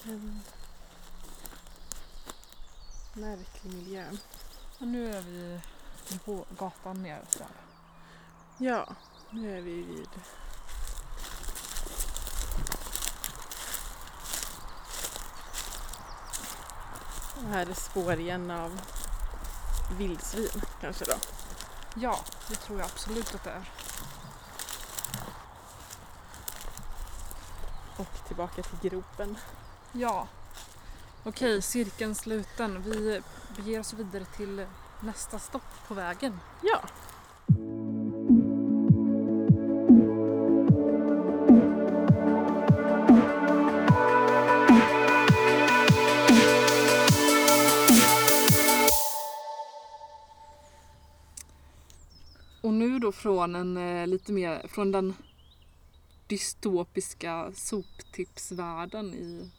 En 0.04 0.40
märklig 3.12 3.72
miljö. 3.74 4.10
Och 4.78 4.83
nu 4.94 5.10
är 5.10 5.22
vi 5.22 5.60
på 6.24 6.44
gatan 6.58 7.02
ner 7.02 7.22
där. 7.38 7.46
Ja, 8.58 8.88
nu 9.30 9.58
är 9.58 9.60
vi 9.60 9.82
vid 9.82 10.08
Och 17.36 17.50
här 17.50 17.66
är 17.66 17.74
spår 17.74 18.20
igen 18.20 18.50
av 18.50 18.80
vildsvin 19.98 20.62
kanske 20.80 21.04
då. 21.04 21.16
Ja, 21.94 22.20
det 22.48 22.56
tror 22.56 22.78
jag 22.78 22.86
absolut 22.86 23.34
att 23.34 23.44
det 23.44 23.50
är. 23.50 23.70
Och 27.96 28.26
tillbaka 28.26 28.62
till 28.62 28.90
gropen. 28.90 29.38
Ja. 29.92 30.28
Okej, 31.24 31.62
cirkeln 31.62 32.14
sluten. 32.14 32.82
Vi 32.82 33.22
beger 33.56 33.80
oss 33.80 33.92
vidare 33.92 34.24
till 34.24 34.66
nästa 35.00 35.38
stopp 35.38 35.88
på 35.88 35.94
vägen. 35.94 36.40
Ja. 36.62 36.80
Och 52.64 52.74
nu 52.74 52.98
då 52.98 53.12
från 53.12 53.54
en 53.54 53.76
eh, 53.76 54.06
lite 54.06 54.32
mer, 54.32 54.66
från 54.68 54.92
den 54.92 55.14
dystopiska 56.26 57.52
soptipsvärlden 57.54 59.14
i, 59.14 59.50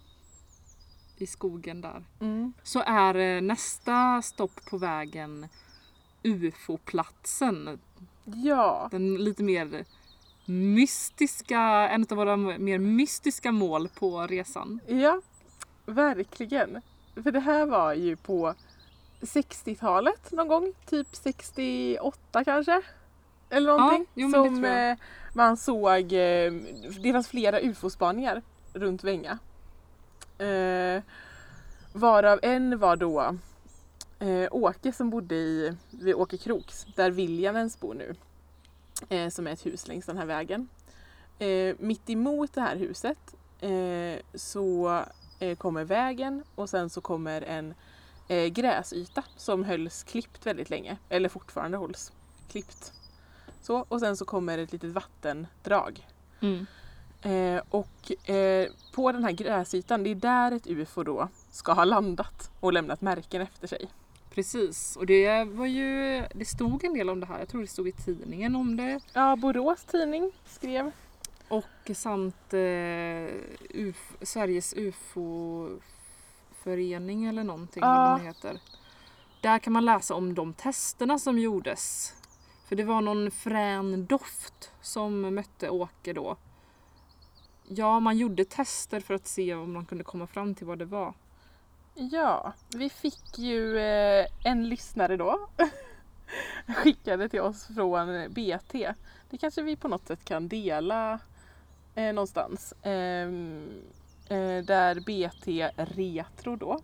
i 1.17 1.27
skogen 1.27 1.81
där. 1.81 2.03
Mm. 2.19 2.53
Så 2.63 2.84
är 2.86 3.15
eh, 3.15 3.41
nästa 3.41 4.22
stopp 4.22 4.65
på 4.69 4.77
vägen 4.77 5.48
UFO-platsen. 6.24 7.79
Ja. 8.24 8.88
Den 8.91 9.15
lite 9.15 9.43
mer 9.43 9.86
mystiska, 10.45 11.60
en 11.89 12.05
av 12.10 12.17
våra 12.17 12.38
mer 12.38 12.79
mystiska 12.79 13.51
mål 13.51 13.89
på 13.89 14.27
resan. 14.27 14.79
Ja, 14.88 15.22
verkligen. 15.86 16.81
För 17.24 17.31
det 17.31 17.39
här 17.39 17.65
var 17.65 17.93
ju 17.93 18.15
på 18.15 18.53
60-talet 19.22 20.31
någon 20.31 20.48
gång, 20.48 20.74
typ 20.86 21.07
68 21.12 22.43
kanske. 22.43 22.81
Eller 23.50 23.77
någonting. 23.77 24.05
jo, 24.13 24.27
men 24.27 24.43
det 24.43 24.50
som 24.50 24.65
eh, 24.65 24.98
man 25.34 25.57
såg, 25.57 26.13
eh, 26.13 26.51
det 27.03 27.12
fanns 27.13 27.27
flera 27.27 27.60
ufo-spaningar 27.60 28.41
runt 28.74 29.03
Vänga. 29.03 29.39
Eh, 30.38 31.04
varav 31.94 32.39
en 32.42 32.80
var 32.80 32.96
då 32.96 33.36
eh, 34.20 34.48
Åke 34.51 34.92
som 34.92 35.10
bodde 35.10 35.36
i, 35.36 35.77
vid 35.89 36.15
Åke 36.15 36.38
Kroks, 36.38 36.86
där 36.96 37.12
Williamens 37.12 37.80
bor 37.80 37.94
nu. 37.94 38.15
Eh, 39.10 39.30
som 39.30 39.48
är 39.48 39.51
ett 39.51 39.65
hus 39.65 39.88
längs 39.88 40.06
den 40.06 40.18
här 40.18 40.25
vägen. 40.25 40.68
Eh, 41.39 41.75
mitt 41.80 42.10
emot 42.10 42.54
det 42.54 42.62
här 42.62 42.75
huset 42.75 43.36
eh, 43.60 44.20
så 44.34 45.01
eh, 45.39 45.58
kommer 45.58 45.84
vägen 45.84 46.44
och 46.56 46.70
sen 46.70 46.89
så 46.89 47.01
kommer 47.01 47.42
en 47.42 47.74
eh, 48.27 48.46
gräsyta 48.46 49.24
som 49.38 49.63
hölls 49.63 50.04
klippt 50.04 50.46
väldigt 50.46 50.70
länge. 50.70 50.98
Eller 51.10 51.30
fortfarande 51.30 51.77
hålls 51.77 52.12
klippt. 52.51 52.94
Så, 53.62 53.86
och 53.88 54.00
sen 54.00 54.18
så 54.18 54.25
kommer 54.25 54.58
ett 54.58 54.72
litet 54.72 54.92
vattendrag. 54.92 56.08
Mm. 56.42 56.65
Eh, 57.25 57.62
och 57.70 58.29
eh, 58.29 58.67
på 58.94 59.12
den 59.12 59.24
här 59.24 59.32
gräsytan, 59.32 60.03
det 60.03 60.10
är 60.10 60.15
där 60.15 60.51
ett 60.51 60.67
UFO 60.67 61.03
då 61.03 61.27
ska 61.51 61.74
ha 61.74 61.84
landat 61.84 62.51
och 62.60 62.74
lämnat 62.74 63.01
märken 63.01 63.41
efter 63.41 63.67
sig. 63.67 63.88
Precis, 64.29 64.96
och 64.96 65.05
det 65.05 65.44
var 65.44 65.65
ju, 65.65 66.24
det 66.36 66.46
stod 66.46 66.84
en 66.84 66.94
del 66.94 67.10
om 67.10 67.20
det 67.20 67.25
här. 67.25 67.39
Jag 67.39 67.50
tror 67.50 67.62
det 67.62 67.67
stod 67.67 67.88
i 67.88 67.91
tidningen 67.91 68.55
om 68.55 68.77
det. 68.77 69.00
Ja, 69.13 69.36
Borås 69.36 69.84
tidning 69.84 70.32
skrev. 70.46 70.91
Och 71.48 71.91
samt 71.96 72.53
eh, 72.53 72.60
UF, 73.70 74.13
Sveriges 74.22 74.74
UFO-förening 74.77 77.25
eller 77.25 77.44
någonting 77.44 77.84
Ja. 77.84 77.96
vad 78.10 78.20
den 78.20 78.27
heter. 78.27 78.60
Där 79.41 79.60
kan 79.60 79.74
man 79.74 79.86
läsa 79.86 80.13
om 80.15 80.34
de 80.36 80.53
testerna 80.53 81.20
som 81.20 81.39
gjordes. 81.39 82.13
För 82.67 82.75
det 82.75 82.84
var 82.84 83.01
någon 83.01 83.32
frän 83.32 84.05
doft 84.05 84.72
som 84.82 85.22
mötte 85.36 85.70
Åke 85.70 86.13
då. 86.13 86.38
Ja, 87.67 88.00
man 88.00 88.17
gjorde 88.17 88.45
tester 88.45 89.00
för 89.00 89.13
att 89.13 89.27
se 89.27 89.55
om 89.55 89.74
man 89.74 89.86
kunde 89.86 90.03
komma 90.03 90.27
fram 90.27 90.55
till 90.55 90.67
vad 90.67 90.79
det 90.79 90.86
var. 90.86 91.13
Ja, 91.93 92.54
vi 92.75 92.89
fick 92.89 93.39
ju 93.39 93.78
eh, 93.78 94.25
en 94.43 94.69
lyssnare 94.69 95.17
då. 95.17 95.49
Skickade 96.67 97.30
till 97.30 97.41
oss 97.41 97.67
från 97.67 98.34
BT. 98.34 98.93
Det 99.30 99.38
kanske 99.38 99.62
vi 99.62 99.75
på 99.75 99.88
något 99.88 100.08
sätt 100.08 100.25
kan 100.25 100.47
dela 100.47 101.19
eh, 101.95 102.13
någonstans. 102.13 102.71
Eh, 102.82 103.30
eh, 104.30 104.63
där 104.63 104.99
BT 104.99 105.71
Retro 105.78 106.56
då, 106.56 106.80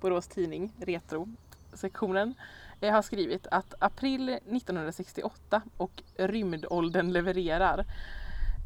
Borås 0.00 0.28
Tidning 0.28 0.72
Retro-sektionen, 0.80 2.34
eh, 2.80 2.92
har 2.92 3.02
skrivit 3.02 3.46
att 3.50 3.74
april 3.78 4.28
1968 4.28 5.62
och 5.76 6.02
rymdåldern 6.16 7.12
levererar. 7.12 7.86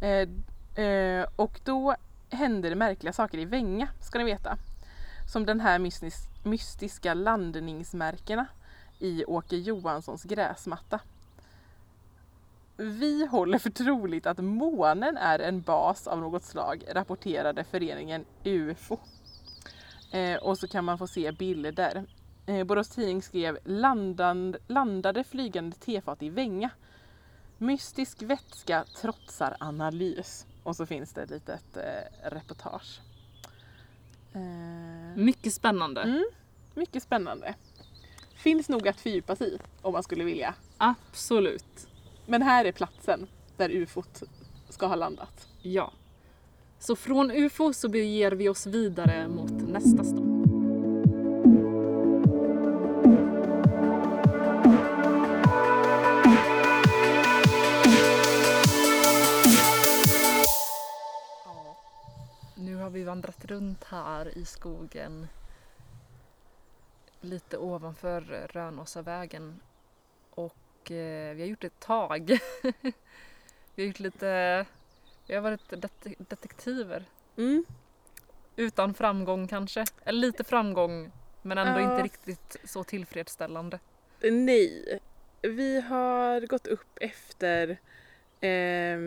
Eh, 0.02 0.28
Eh, 0.78 1.26
och 1.36 1.60
då 1.64 1.96
händer 2.30 2.70
det 2.70 2.76
märkliga 2.76 3.12
saker 3.12 3.38
i 3.38 3.44
Vänga, 3.44 3.88
ska 4.00 4.18
ni 4.18 4.24
veta 4.24 4.58
som 5.32 5.46
den 5.46 5.60
här 5.60 5.78
mystis- 5.78 6.28
mystiska 6.44 7.14
landningsmärkena 7.14 8.46
i 8.98 9.24
Åke 9.24 9.56
Johanssons 9.56 10.24
gräsmatta. 10.24 11.00
Vi 12.76 13.26
håller 13.26 13.58
för 13.58 13.70
troligt 13.70 14.26
att 14.26 14.38
månen 14.38 15.16
är 15.16 15.38
en 15.38 15.60
bas 15.60 16.06
av 16.06 16.18
något 16.18 16.44
slag, 16.44 16.84
rapporterade 16.88 17.64
föreningen 17.64 18.24
UFO. 18.44 18.98
Eh, 20.12 20.36
och 20.36 20.58
så 20.58 20.68
kan 20.68 20.84
man 20.84 20.98
få 20.98 21.06
se 21.06 21.32
bilder. 21.32 22.04
Eh, 22.46 22.64
Borås 22.64 22.88
Tidning 22.88 23.22
skrev 23.22 23.58
landan, 23.64 24.56
landade 24.66 25.24
flygande 25.24 25.76
tefat 25.76 26.22
i 26.22 26.30
Vänga. 26.30 26.70
Mystisk 27.58 28.22
vätska 28.22 28.84
trotsar 29.00 29.56
analys. 29.60 30.46
Och 30.68 30.76
så 30.76 30.86
finns 30.86 31.12
det 31.12 31.22
ett 31.22 31.30
litet 31.30 31.76
eh, 31.76 32.28
reportage. 32.30 33.00
Eh, 34.32 35.16
Mycket 35.16 35.54
spännande. 35.54 36.02
Mm, 36.02 36.24
mycket 36.74 37.02
spännande. 37.02 37.54
Finns 38.34 38.68
nog 38.68 38.88
att 38.88 39.00
fördjupa 39.00 39.36
sig 39.36 39.54
i 39.54 39.58
om 39.82 39.92
man 39.92 40.02
skulle 40.02 40.24
vilja. 40.24 40.54
Absolut. 40.78 41.88
Men 42.26 42.42
här 42.42 42.64
är 42.64 42.72
platsen 42.72 43.26
där 43.56 43.70
ufot 43.70 44.22
ska 44.68 44.86
ha 44.86 44.94
landat. 44.94 45.48
Ja. 45.62 45.92
Så 46.78 46.96
från 46.96 47.30
UFO 47.30 47.72
så 47.72 47.88
beger 47.88 48.32
vi 48.32 48.48
oss 48.48 48.66
vidare 48.66 49.28
mot 49.28 49.50
nästa 49.68 50.04
stopp. 50.04 50.27
Vandrat 63.08 63.44
runt 63.44 63.84
här 63.84 64.38
i 64.38 64.44
skogen 64.44 65.26
lite 67.20 67.58
ovanför 67.58 68.20
Rönåsavägen 68.52 69.60
och 70.30 70.90
eh, 70.90 71.34
vi 71.34 71.40
har 71.42 71.48
gjort 71.48 71.64
ett 71.64 71.80
tag. 71.80 72.38
vi 73.74 73.82
har 73.82 73.84
gjort 73.84 73.98
lite, 74.00 74.66
vi 75.26 75.34
har 75.34 75.42
varit 75.42 75.68
det- 75.70 76.14
detektiver. 76.18 77.04
Mm. 77.36 77.64
Utan 78.56 78.94
framgång 78.94 79.48
kanske, 79.48 79.84
eller 80.04 80.20
lite 80.20 80.44
framgång 80.44 81.12
men 81.42 81.58
ändå 81.58 81.80
Ja. 81.80 81.90
inte 81.92 82.02
riktigt 82.04 82.56
så 82.64 82.84
tillfredsställande. 82.84 83.78
Nej, 84.22 84.98
vi 85.42 85.80
har 85.80 86.40
gått 86.46 86.66
upp 86.66 86.98
efter 87.00 87.78
eh, 88.40 88.98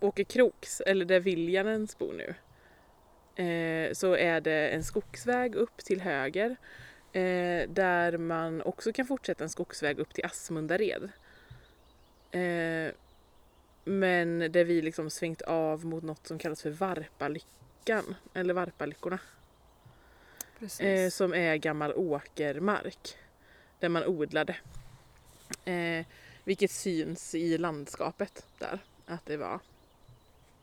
Åke 0.00 0.24
Kroks, 0.24 0.80
eller 0.80 1.04
där 1.04 1.20
Viljanens 1.20 1.98
bor 1.98 2.12
nu. 2.12 2.34
Eh, 3.40 3.92
så 3.92 4.16
är 4.16 4.40
det 4.40 4.68
en 4.68 4.84
skogsväg 4.84 5.54
upp 5.54 5.76
till 5.76 6.00
höger 6.00 6.56
eh, 7.12 7.68
där 7.68 8.18
man 8.18 8.62
också 8.62 8.92
kan 8.92 9.06
fortsätta 9.06 9.44
en 9.44 9.50
skogsväg 9.50 9.98
upp 9.98 10.14
till 10.14 10.24
Asmundared. 10.24 11.02
Eh, 12.30 12.92
men 13.84 14.38
där 14.38 14.64
vi 14.64 14.82
liksom 14.82 15.10
svängt 15.10 15.42
av 15.42 15.84
mot 15.84 16.02
något 16.02 16.26
som 16.26 16.38
kallas 16.38 16.62
för 16.62 16.70
Varpalyckan, 16.70 18.14
eller 18.34 18.54
Varpalyckorna. 18.54 19.18
Eh, 20.80 21.10
som 21.10 21.34
är 21.34 21.56
gammal 21.56 21.92
åkermark 21.92 23.16
där 23.78 23.88
man 23.88 24.04
odlade. 24.04 24.56
Eh, 25.64 26.06
vilket 26.44 26.70
syns 26.70 27.34
i 27.34 27.58
landskapet 27.58 28.46
där, 28.58 28.78
att 29.06 29.26
det 29.26 29.36
var 29.36 29.60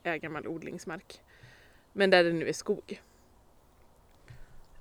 är 0.03 0.17
gammal 0.17 0.47
odlingsmark. 0.47 1.21
Men 1.97 2.09
där 2.09 2.23
det 2.23 2.33
nu 2.33 2.47
är 2.49 2.53
skog. 2.53 3.01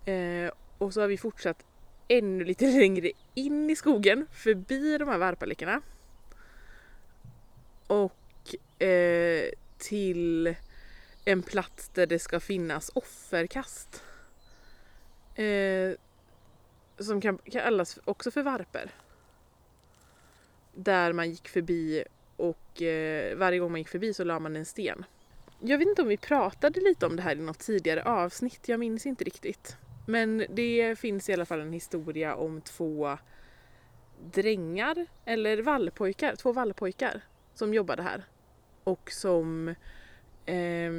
Eh, 0.05 0.50
och 0.79 0.94
så 0.94 1.00
har 1.00 1.09
vi 1.09 1.18
fortsatt 1.18 1.64
ännu 2.09 2.44
lite 2.44 2.66
längre 2.79 3.11
in 3.35 3.70
i 3.70 3.76
skogen 3.76 4.26
förbi 4.33 4.98
de 4.98 5.09
här 5.09 5.18
varpalickorna. 5.18 5.81
Och 7.87 8.83
eh, 8.83 9.50
till 9.79 10.55
en 11.24 11.42
plats 11.42 11.88
där 11.88 12.07
det 12.07 12.18
ska 12.18 12.40
finnas 12.40 12.90
offerkast. 12.94 14.02
Eh, 15.35 15.92
som 16.98 17.20
kan 17.20 17.38
kallas 17.38 17.98
också 18.05 18.31
för 18.31 18.42
varper. 18.42 18.90
Där 20.74 21.12
man 21.12 21.31
gick 21.31 21.48
förbi 21.48 22.05
och 22.37 22.83
eh, 22.83 23.37
varje 23.37 23.59
gång 23.59 23.70
man 23.70 23.81
gick 23.81 23.88
förbi 23.88 24.14
så 24.14 24.24
la 24.24 24.38
man 24.38 24.57
en 24.57 24.64
sten 24.64 25.05
jag 25.68 25.79
vet 25.79 25.88
inte 25.88 26.02
om 26.02 26.09
vi 26.09 26.16
pratade 26.16 26.81
lite 26.81 27.07
om 27.07 27.16
det 27.16 27.22
här 27.22 27.37
i 27.37 27.40
något 27.40 27.59
tidigare 27.59 28.02
avsnitt, 28.02 28.68
jag 28.68 28.81
minns 28.81 29.07
inte 29.07 29.24
riktigt. 29.24 29.76
Men 30.07 30.46
det 30.48 30.98
finns 30.98 31.29
i 31.29 31.33
alla 31.33 31.44
fall 31.44 31.61
en 31.61 31.72
historia 31.72 32.35
om 32.35 32.61
två 32.61 33.18
drängar, 34.33 35.07
eller 35.24 35.62
vallpojkar, 35.62 36.37
två 36.37 36.52
vallpojkar 36.52 37.20
som 37.55 37.74
jobbade 37.74 38.02
här. 38.02 38.24
Och 38.85 39.11
som 39.12 39.74
eh, 40.46 40.92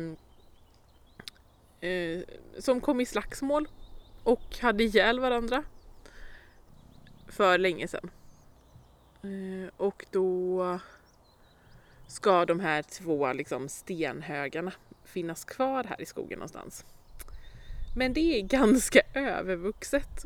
eh, 1.90 2.20
som 2.58 2.82
kom 2.82 3.02
i 3.02 3.06
slagsmål 3.06 3.68
och 4.24 4.58
hade 4.62 4.84
ihjäl 4.84 5.20
varandra 5.20 5.64
för 7.28 7.58
länge 7.58 7.88
sedan. 7.88 8.10
Eh, 9.22 9.70
och 9.78 10.06
då 10.12 10.80
ska 12.08 12.46
de 12.46 12.60
här 12.60 12.82
två 12.82 13.34
liksom, 13.34 13.70
stenhögarna 13.70 14.72
finnas 15.06 15.46
kvar 15.46 15.84
här 15.84 16.02
i 16.02 16.06
skogen 16.06 16.40
någonstans. 16.40 16.86
Men 17.96 18.14
det 18.14 18.40
är 18.40 18.42
ganska 18.42 19.02
övervuxet. 19.14 20.26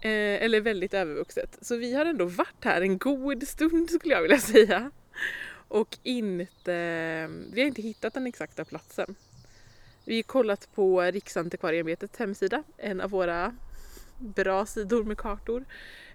Eh, 0.00 0.42
eller 0.44 0.60
väldigt 0.60 0.94
övervuxet. 0.94 1.58
Så 1.60 1.76
vi 1.76 1.94
har 1.94 2.06
ändå 2.06 2.24
varit 2.24 2.64
här 2.64 2.82
en 2.82 2.98
god 2.98 3.48
stund 3.48 3.90
skulle 3.90 4.14
jag 4.14 4.22
vilja 4.22 4.38
säga. 4.54 4.90
Och 5.68 5.98
inte, 6.02 6.72
vi 7.52 7.60
har 7.60 7.68
inte 7.68 7.82
hittat 7.82 8.14
den 8.14 8.26
exakta 8.26 8.64
platsen. 8.64 9.14
Vi 10.04 10.16
har 10.16 10.22
kollat 10.22 10.68
på 10.74 11.02
Riksantikvarieämbetets 11.02 12.18
hemsida, 12.18 12.62
en 12.76 13.00
av 13.00 13.10
våra 13.10 13.56
bra 14.18 14.66
sidor 14.66 15.04
med 15.04 15.18
kartor, 15.18 15.64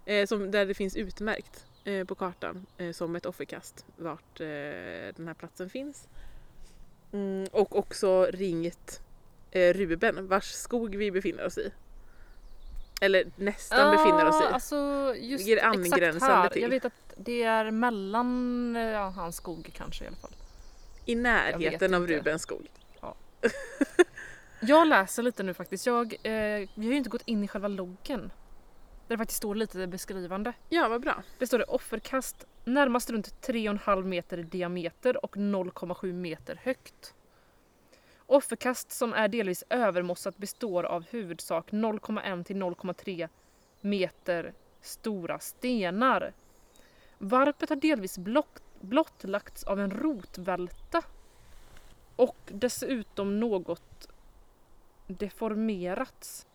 eh, 0.05 0.25
som, 0.25 0.51
där 0.51 0.65
det 0.65 0.73
finns 0.73 0.95
utmärkt 0.95 1.65
på 2.07 2.15
kartan 2.15 2.65
eh, 2.77 2.91
som 2.91 3.15
ett 3.15 3.25
offerkast 3.25 3.85
vart 3.97 4.39
eh, 4.39 4.45
den 5.15 5.27
här 5.27 5.33
platsen 5.33 5.69
finns. 5.69 6.07
Mm, 7.11 7.47
och 7.51 7.77
också 7.77 8.25
ringt 8.25 9.01
eh, 9.51 9.73
Ruben 9.73 10.27
vars 10.27 10.51
skog 10.51 10.95
vi 10.95 11.11
befinner 11.11 11.45
oss 11.45 11.57
i. 11.57 11.71
Eller 13.01 13.25
nästan 13.35 13.97
befinner 13.97 14.25
oss 14.25 14.41
i. 14.41 14.45
Alltså 14.45 14.75
just 15.17 15.47
exakt 15.47 15.65
angränsande 15.65 16.35
här. 16.35 16.49
till. 16.49 16.61
Jag 16.61 16.69
vet 16.69 16.85
att 16.85 17.13
det 17.17 17.43
är 17.43 17.71
mellan 17.71 18.75
ja, 18.75 19.09
hans 19.09 19.35
skog 19.35 19.69
kanske 19.73 20.03
i 20.03 20.07
alla 20.07 20.15
fall. 20.15 20.35
I 21.05 21.15
närheten 21.15 21.93
av. 21.93 22.07
Rubens 22.07 22.41
skog. 22.41 22.67
Jag 24.59 24.87
läser 24.87 25.23
lite 25.23 25.43
nu 25.43 25.53
faktiskt. 25.53 25.85
Jag, 25.85 26.13
eh, 26.13 26.69
vi 26.75 26.85
har 26.85 26.91
ju 26.91 26.95
inte 26.95 27.09
gått 27.09 27.21
in 27.25 27.43
i 27.43 27.47
själva 27.47 27.67
loggen. 27.67 28.31
Där 29.07 29.15
det 29.15 29.17
faktiskt 29.17 29.37
står 29.37 29.55
lite 29.55 29.87
beskrivande. 29.87 30.53
Ja, 30.69 30.87
vad 30.87 31.01
bra. 31.01 31.23
Det 31.39 31.47
står 31.47 31.57
det 31.57 31.63
offerkast 31.63 32.45
närmast 32.63 33.09
runt 33.09 33.47
3,5 33.47 34.03
meter 34.03 34.37
i 34.37 34.43
diameter 34.43 35.25
och 35.25 35.35
0,7 35.35 36.13
meter 36.13 36.59
högt. 36.63 37.13
Offerkast 38.25 38.91
som 38.91 39.13
är 39.13 39.27
delvis 39.27 39.63
övermossat 39.69 40.37
består 40.37 40.83
av 40.83 41.05
huvudsak 41.09 41.71
0,1 41.71 42.43
till 42.43 42.55
0,3 42.55 43.29
meter 43.81 44.53
stora 44.81 45.39
stenar. 45.39 46.33
Varpet 47.17 47.69
har 47.69 47.75
delvis 47.75 48.17
blottlagts 48.79 49.63
av 49.63 49.79
en 49.79 49.91
rotvälta 49.91 51.01
och 52.15 52.37
dessutom 52.45 53.39
något 53.39 54.07
deformerats. 55.07 56.45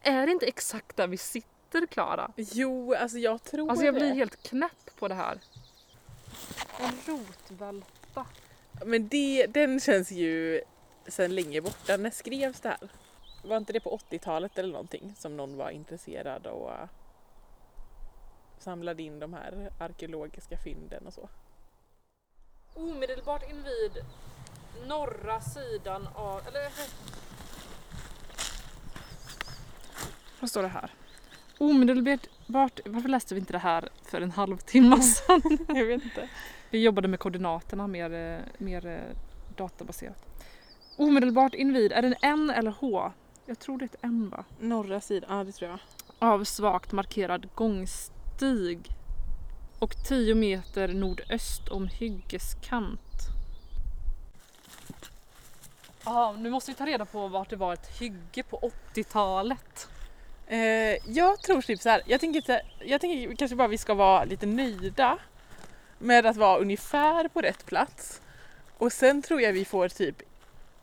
Är 0.00 0.26
det 0.26 0.32
inte 0.32 0.46
exakt 0.46 0.96
där 0.96 1.06
vi 1.06 1.16
sitter 1.16 1.50
Klara? 1.80 2.32
Jo, 2.36 2.94
alltså 2.94 3.18
jag 3.18 3.42
tror 3.42 3.70
Alltså 3.70 3.84
jag 3.84 3.94
blir 3.94 4.08
det. 4.08 4.14
helt 4.14 4.42
knäpp 4.42 4.96
på 4.98 5.08
det 5.08 5.14
här. 5.14 5.38
En 6.80 6.92
rotvälta. 7.06 8.26
Men 8.84 9.08
det, 9.08 9.46
den 9.46 9.80
känns 9.80 10.10
ju 10.10 10.60
sedan 11.08 11.34
länge 11.34 11.60
borta. 11.60 11.96
När 11.96 12.10
skrevs 12.10 12.60
det 12.60 12.68
här? 12.68 12.88
Var 13.44 13.56
inte 13.56 13.72
det 13.72 13.80
på 13.80 13.98
80-talet 14.10 14.58
eller 14.58 14.72
någonting 14.72 15.14
som 15.18 15.36
någon 15.36 15.56
var 15.56 15.70
intresserad 15.70 16.46
och 16.46 16.68
uh, 16.70 16.88
samlade 18.58 19.02
in 19.02 19.18
de 19.18 19.34
här 19.34 19.70
arkeologiska 19.80 20.56
fynden 20.56 21.06
och 21.06 21.12
så? 21.14 21.28
Omedelbart 22.74 23.50
invid 23.50 24.04
norra 24.86 25.40
sidan 25.40 26.08
av... 26.14 26.40
Eller... 26.46 26.68
Vad 30.40 30.50
står 30.50 30.62
det 30.62 30.68
här? 30.68 30.90
Omedelbart... 31.58 32.80
Varför 32.84 33.08
läste 33.08 33.34
vi 33.34 33.40
inte 33.40 33.52
det 33.52 33.58
här 33.58 33.88
för 34.02 34.20
en 34.20 34.30
halvtimme 34.30 35.00
sedan? 35.02 35.58
Jag 35.68 35.84
vet 35.84 36.04
inte. 36.04 36.28
Vi 36.70 36.82
jobbade 36.82 37.08
med 37.08 37.20
koordinaterna 37.20 37.86
mer, 37.86 38.12
eh, 38.12 38.38
mer 38.58 38.86
eh, 38.86 39.16
databaserat. 39.56 40.26
Omedelbart 40.96 41.54
invid, 41.54 41.92
är 41.92 42.02
det 42.02 42.08
en 42.08 42.16
N 42.22 42.50
eller 42.50 42.70
H? 42.70 43.12
Jag 43.46 43.58
tror 43.58 43.78
det 43.78 43.84
är 43.84 43.86
ett 43.86 44.04
N 44.04 44.30
va? 44.30 44.44
Norra 44.60 45.00
sidan, 45.00 45.38
ja 45.38 45.44
det 45.44 45.52
tror 45.52 45.70
jag. 45.70 45.78
Av 46.18 46.44
svagt 46.44 46.92
markerad 46.92 47.48
gångstig. 47.54 48.88
Och 49.78 49.94
10 50.08 50.34
meter 50.34 50.88
nordöst 50.88 51.68
om 51.68 51.88
hyggeskant. 51.88 53.00
Ja, 56.04 56.34
nu 56.38 56.50
måste 56.50 56.70
vi 56.70 56.74
ta 56.74 56.86
reda 56.86 57.04
på 57.04 57.28
vart 57.28 57.50
det 57.50 57.56
var 57.56 57.72
ett 57.72 58.00
hygge 58.00 58.42
på 58.42 58.70
80-talet. 58.94 59.88
Eh, 60.46 60.96
jag 61.06 61.42
tror 61.42 61.62
typ 61.62 61.80
så 61.80 61.88
här. 61.88 62.02
Jag 62.06 62.20
tänker, 62.20 62.40
så 62.40 62.52
här, 62.52 62.62
jag 62.80 63.00
tänker 63.00 63.36
kanske 63.36 63.56
bara 63.56 63.68
vi 63.68 63.78
ska 63.78 63.94
vara 63.94 64.24
lite 64.24 64.46
nöjda 64.46 65.18
med 65.98 66.26
att 66.26 66.36
vara 66.36 66.58
ungefär 66.58 67.28
på 67.28 67.40
rätt 67.40 67.66
plats. 67.66 68.20
Och 68.78 68.92
sen 68.92 69.22
tror 69.22 69.40
jag 69.40 69.52
vi 69.52 69.64
får 69.64 69.88
typ 69.88 70.22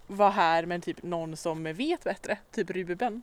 vara 0.08 0.30
här 0.30 0.66
med 0.66 0.84
typ 0.84 1.04
någon 1.04 1.38
som 1.38 1.64
vet 1.64 2.04
bättre, 2.04 2.38
typ 2.52 2.70
Ruben. 2.70 3.22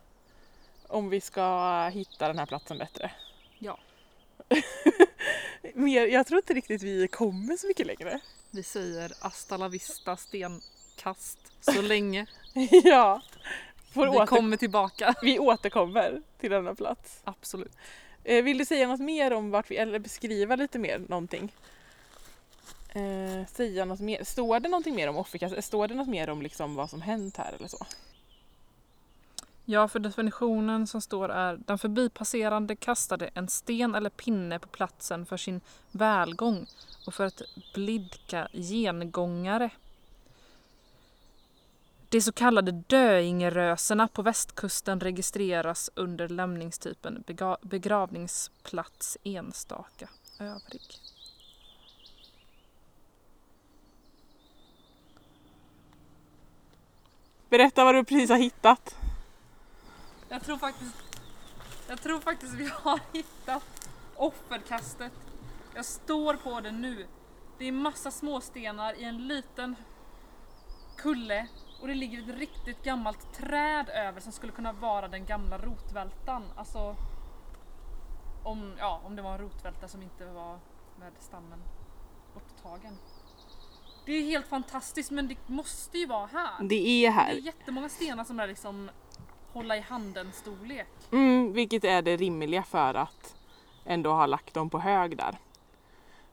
Om 0.87 1.09
vi 1.09 1.21
ska 1.21 1.89
hitta 1.89 2.29
den 2.29 2.39
här 2.39 2.47
platsen 2.47 2.79
bättre. 2.79 3.11
Ja. 3.59 3.79
Mer, 5.75 6.07
jag 6.07 6.27
tror 6.27 6.39
inte 6.39 6.55
riktigt 6.55 6.83
vi 6.83 7.09
kommer 7.09 7.57
så 7.57 7.67
mycket 7.67 7.87
längre. 7.87 8.21
Vi 8.51 8.63
säger 8.63 9.13
hasta 9.21 9.57
la 9.57 9.69
vista 9.69 10.17
stenkast 10.17 11.39
så 11.61 11.83
länge. 11.83 12.27
ja. 12.85 13.23
Får 13.99 14.11
Vi 14.11 14.17
åter, 14.17 14.27
kommer 14.27 14.57
tillbaka. 14.57 15.15
vi 15.23 15.39
återkommer 15.39 16.23
till 16.41 16.51
denna 16.51 16.75
plats. 16.75 17.21
Absolut. 17.25 17.77
Eh, 18.25 18.45
vill 18.45 18.59
du 18.59 18.65
säga 18.65 18.89
något 18.89 19.01
mer 19.01 19.33
om 19.33 19.51
vart 19.51 19.71
vi, 19.71 19.77
eller 19.77 19.99
beskriva 19.99 20.57
lite 20.57 20.79
mer 20.79 20.99
någonting? 21.09 21.53
Eh, 22.89 23.47
säga 23.47 23.85
något 23.85 24.01
mer. 24.01 24.25
Står 24.25 24.61
det 24.61 24.69
någonting 24.69 24.95
mer 24.95 25.09
om 25.09 25.17
offerkast? 25.17 25.65
Står 25.65 25.89
det 25.89 25.95
något 25.95 26.09
mer 26.09 26.31
om 26.31 26.43
liksom 26.43 26.75
vad 26.75 26.91
som 26.91 27.03
hänt 27.03 27.37
här 27.37 27.53
eller 27.59 27.69
så? 27.69 27.87
Ja, 29.65 29.89
för 29.89 29.99
definitionen 29.99 30.87
som 30.87 31.01
står 31.01 31.29
är 31.29 31.59
den 31.67 31.79
förbipasserande 31.79 32.77
kastade 32.77 33.31
en 33.35 33.49
sten 33.49 33.95
eller 33.95 34.11
pinne 34.11 34.59
på 34.59 34.69
platsen 34.69 35.27
för 35.27 35.37
sin 35.37 35.61
välgång 35.91 36.67
och 37.07 37.15
för 37.15 37.25
att 37.25 37.43
blidka 37.75 38.49
gengångare. 38.53 39.71
De 42.11 42.21
så 42.21 42.33
kallade 42.33 42.73
döingeröserna 42.73 44.09
på 44.09 44.23
västkusten 44.23 45.01
registreras 45.01 45.91
under 45.95 46.29
lämningstypen 46.29 47.25
begravningsplats 47.63 49.19
enstaka 49.23 50.09
övrig. 50.41 51.01
Berätta 57.49 57.85
vad 57.85 57.95
du 57.95 58.05
precis 58.05 58.31
har 58.31 58.37
hittat. 58.37 58.97
Jag 60.29 60.43
tror 60.43 60.59
faktiskt 60.59 60.95
Jag 61.89 62.01
tror 62.01 62.21
faktiskt 62.21 62.55
vi 62.55 62.71
har 62.75 63.01
hittat 63.13 63.91
offerkastet. 64.17 65.13
Jag 65.75 65.85
står 65.85 66.35
på 66.35 66.61
det 66.61 66.71
nu. 66.71 67.07
Det 67.59 67.65
är 67.65 67.73
massa 67.73 68.11
småstenar 68.11 69.01
i 69.01 69.05
en 69.05 69.29
liten 69.29 69.77
kulle 70.97 71.49
och 71.81 71.89
det 71.89 71.95
ligger 71.95 72.19
ett 72.23 72.39
riktigt 72.39 72.83
gammalt 72.85 73.33
träd 73.35 73.89
över 73.89 74.21
som 74.21 74.33
skulle 74.33 74.53
kunna 74.53 74.73
vara 74.73 75.09
den 75.09 75.25
gamla 75.27 75.59
rotvältan. 75.59 76.43
Alltså 76.57 76.97
om, 78.43 78.73
ja, 78.79 79.01
om 79.05 79.17
det 79.17 79.23
var 79.23 79.33
en 79.33 79.39
rotvälta 79.39 79.89
som 79.89 80.03
inte 80.03 80.25
var 80.27 80.59
med 81.01 81.13
stammen 81.19 81.59
borttagen. 82.35 82.99
Det 84.07 84.13
är 84.13 84.23
helt 84.23 84.47
fantastiskt 84.47 85.11
men 85.11 85.29
det 85.29 85.37
måste 85.47 85.99
ju 85.99 86.07
vara 86.07 86.27
här. 86.27 86.51
Det 86.65 86.75
är 86.75 86.85
Det 86.85 87.07
är 87.07 87.11
här. 87.11 87.33
jättemånga 87.33 87.89
stenar 87.89 88.25
som 88.25 88.41
är 88.41 88.47
liksom 88.47 88.91
hålla 89.53 89.77
i 89.77 89.81
handen 89.81 90.33
storlek. 90.33 90.89
Mm, 91.13 91.53
vilket 91.53 91.85
är 91.85 92.03
det 92.03 92.17
rimliga 92.17 92.63
för 92.63 92.95
att 92.95 93.35
ändå 93.85 94.13
ha 94.13 94.27
lagt 94.27 94.55
dem 94.55 94.71
på 94.71 94.79
hög 94.79 95.17
där. 95.17 95.39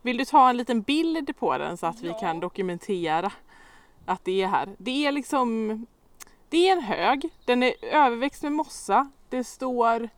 Vill 0.02 0.18
du 0.18 0.26
ta 0.26 0.50
en 0.50 0.58
liten 0.58 0.82
bild 0.82 1.38
på 1.38 1.58
den 1.58 1.78
så 1.78 1.88
att 1.88 2.02
vi 2.02 2.08
Ja. 2.08 2.20
kan 2.20 2.40
dokumentera 2.40 3.32
att 4.06 4.26
det 4.26 4.42
är 4.42 4.48
här? 4.48 4.76
Det 4.78 5.06
är 5.06 5.12
liksom 5.12 5.86
Det 6.50 6.70
är 6.70 6.72
en 6.72 6.84
hög. 6.84 7.30
Den 7.46 7.64
är 7.64 7.74
överväxt 7.82 8.44
med 8.44 8.52
mossa. 8.52 9.12
Det 9.30 9.44
står 9.44 10.10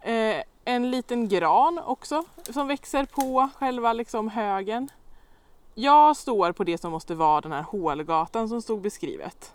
eh, 0.00 0.42
en 0.64 0.90
liten 0.90 1.28
gran 1.28 1.78
också 1.78 2.24
som 2.50 2.68
växer 2.68 3.04
på 3.04 3.48
själva 3.56 3.92
liksom 3.92 4.28
högen. 4.28 4.88
jag 5.74 6.16
står 6.16 6.52
på 6.52 6.64
det 6.64 6.78
som 6.78 6.92
måste 6.92 7.14
vara 7.14 7.40
den 7.40 7.52
här 7.52 7.62
hålgatan 7.62 8.48
som 8.48 8.62
stod 8.62 8.80
beskrivet. 8.80 9.54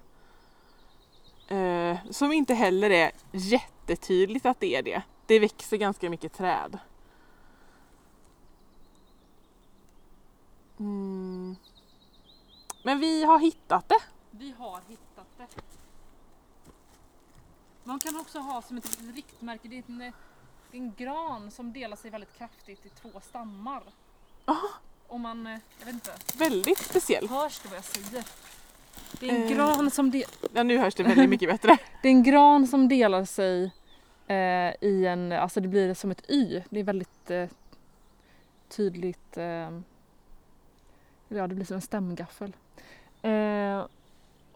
Eh, 1.47 1.97
som 2.10 2.32
inte 2.32 2.53
heller 2.53 2.89
är 2.89 3.12
jättetydligt 3.32 4.45
att 4.45 4.60
det 4.60 4.75
är 4.75 4.84
det. 4.84 5.01
Det 5.25 5.39
växer 5.39 5.77
ganska 5.77 6.10
mycket 6.10 6.34
träd. 6.34 6.77
Mm. 10.79 11.55
Men 12.84 13.00
vi 13.00 13.24
har 13.24 13.39
hittat 13.39 13.89
det. 13.89 14.00
Vi 14.32 14.54
har 14.58 14.80
hittat 14.88 15.28
det. 15.38 15.48
Man 17.84 18.00
kan 18.00 18.18
också 18.18 18.39
ha 18.39 18.62
som 18.62 18.78
ett 18.78 19.00
riktmärke, 19.15 19.68
det 19.68 19.78
är 19.78 19.84
en, 19.88 20.13
en 20.72 20.94
gran 20.98 21.52
som 21.52 21.74
delar 21.74 21.96
sig 21.98 22.12
väldigt 22.12 22.38
kraftigt 22.38 22.86
i 22.86 22.89
två 22.89 23.20
stammar. 23.22 23.84
Aha. 24.46 24.70
Om 25.08 25.22
man, 25.22 25.48
eh, 25.48 25.60
jag 25.80 25.86
vet 25.86 25.94
inte, 25.94 26.13
Väldigt 26.38 26.78
speciell. 26.78 27.28
hörs 27.30 27.60
det 27.60 27.70
vad 27.70 27.78
jag 27.78 27.84
säger? 27.86 28.26
Det 29.20 29.30
är 29.30 29.36
en 29.36 29.44
Eh. 29.44 29.50
gran 29.50 29.92
som, 29.92 30.12
de, 30.12 30.26
Ja, 30.54 30.63
nu 30.63 30.78
hörs 30.78 30.96
det 30.96 31.04
väldigt 31.04 31.30
mycket 31.30 31.50
bättre. 31.50 31.78
det 32.02 32.08
är 32.08 32.12
en 32.12 32.24
gran 32.24 32.68
som 32.68 32.88
delar 32.88 33.26
sig 33.26 33.72
eh, 34.28 34.74
i 34.89 35.06
en, 35.06 35.32
alltså 35.32 35.62
det 35.62 35.68
blir 35.68 35.94
som 35.94 36.12
ett 36.12 36.30
Y. 36.30 36.62
Det 36.70 36.80
är 36.80 36.84
väldigt 36.84 37.32
eh, 37.32 37.50
tydligt, 38.70 39.38
eh, 39.38 39.70
ja 41.28 41.48
det 41.48 41.56
blir 41.56 41.65
som 41.65 41.76
en 41.76 41.82
stämgaffel. 41.82 42.56
Eh, 43.21 43.86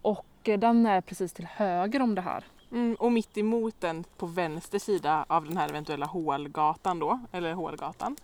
och 0.01 0.25
den 0.43 0.85
är 0.85 1.01
precis 1.01 1.33
till 1.33 1.45
höger 1.45 2.01
om 2.01 2.15
det 2.15 2.21
här. 2.21 2.43
Mm, 2.71 2.95
och 2.95 3.11
mitt 3.11 3.37
emot 3.37 3.75
den 3.81 4.03
på 4.17 4.25
vänster 4.25 4.79
sida 4.79 5.25
av 5.29 5.45
den 5.45 5.57
här 5.57 5.69
eventuella 5.69 6.05
hålgatan 6.05 6.99
då, 6.99 7.19
eller 7.31 7.53
hålgatan. 7.53 8.15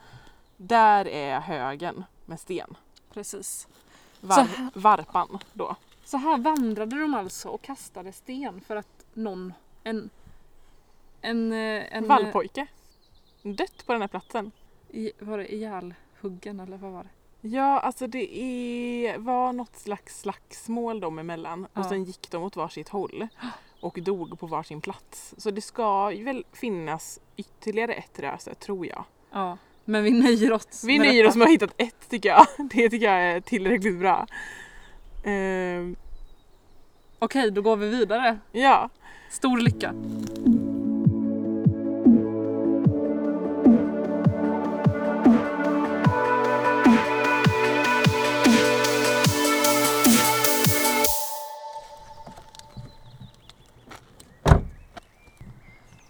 Där 0.57 1.07
är 1.07 1.39
högen 1.39 2.03
med 2.25 2.39
sten. 2.39 2.77
Precis. 3.13 3.67
Var, 4.21 4.35
här- 4.35 4.69
varpan 4.73 5.39
då. 5.53 5.75
Så 6.05 6.17
här 6.17 6.37
vandrade 6.37 6.99
de 7.01 7.13
alltså 7.13 7.49
och 7.49 7.61
kastade 7.61 8.11
sten 8.11 8.61
för 8.61 8.75
att 8.75 9.05
någon, 9.13 9.53
en, 9.83 10.09
en, 11.21 11.51
eh, 11.51 11.95
en 11.97 12.07
Vallpojke. 12.07 12.67
Dött 13.41 13.85
på 13.85 13.91
den 13.93 14.01
här 14.01 14.07
platsen. 14.07 14.51
I, 14.89 15.11
var 15.19 15.37
det 15.37 15.53
ihjälhuggen 15.53 16.59
eller 16.59 16.77
vad 16.77 16.91
var 16.91 17.03
det? 17.03 17.09
Ja, 17.41 17.79
alltså 17.79 18.07
det 18.07 18.37
är, 18.39 19.17
var 19.17 19.53
något 19.53 19.75
slags 19.77 20.19
slagsmål 20.21 20.99
dem 20.99 21.19
emellan 21.19 21.65
och 21.65 21.69
Ja. 21.73 21.83
sen 21.89 22.03
gick 22.03 22.31
de 22.31 22.43
åt 22.43 22.55
varsitt 22.55 22.89
håll 22.89 23.27
och 23.81 23.99
dog 24.01 24.39
på 24.39 24.47
varsin 24.47 24.81
plats. 24.81 25.33
Så 25.37 25.51
det 25.51 25.61
ska 25.61 26.11
ju 26.11 26.23
väl 26.23 26.45
finnas 26.53 27.19
ytterligare 27.37 27.93
ett 27.93 28.19
röse, 28.19 28.55
tror 28.55 28.85
jag. 28.85 29.03
Ja. 29.31 29.57
Men 29.85 30.03
vi 30.03 30.11
nöjer 30.11 30.53
oss 30.53 30.83
Vi 30.87 30.97
med 30.99 31.07
nöjer 31.07 31.23
detta. 31.23 31.29
oss 31.29 31.35
med 31.35 31.43
att 31.43 31.47
ha 31.47 31.51
hittat 31.51 31.73
ett 31.77 32.09
tycker 32.09 32.29
jag. 32.29 32.45
Det 32.69 32.89
tycker 32.89 33.05
jag 33.11 33.21
är 33.23 33.41
tillräckligt 33.41 33.99
bra. 33.99 34.27
Ehm, 35.25 35.95
Okej, 37.19 37.51
då 37.51 37.61
går 37.61 37.75
vi 37.75 37.89
vidare. 37.89 38.39
ja, 38.51 38.89
Stor 39.29 39.57
lycka. 39.57 39.93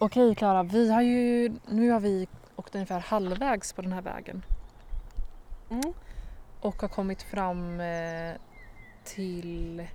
Okej 0.02 0.36
Klara, 0.36 0.64
vi 0.64 0.92
har 0.92 1.02
ju, 1.02 1.52
nu 1.68 1.90
har 1.90 2.00
vi 2.00 2.28
åkt 2.56 2.76
ungefär 2.76 3.00
halvvägs 3.00 3.74
på 3.74 3.82
den 3.82 3.94
här 3.94 4.02
vägen 4.02 4.46
mm. 5.70 5.94
och 6.62 6.82
har 6.82 6.88
kommit 6.88 7.22
fram 7.22 7.80
eh, 7.80 8.34
till 9.04 9.88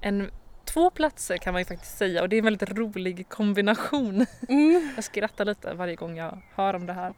en, 0.00 0.30
två 0.64 0.90
platser 0.90 1.36
kan 1.36 1.52
man 1.52 1.60
ju 1.60 1.64
faktiskt 1.64 1.98
säga 1.98 2.22
och 2.22 2.28
det 2.28 2.36
är 2.36 2.38
en 2.38 2.44
väldigt 2.44 2.70
rolig 2.70 3.28
kombination. 3.28 4.26
Mm. 4.48 4.92
Jag 4.96 5.04
skrattar 5.04 5.44
lite 5.44 5.74
varje 5.74 5.94
gång 5.96 6.16
jag 6.16 6.38
hör 6.54 6.74
om 6.74 6.86
det 6.86 6.92
här. 6.92 7.14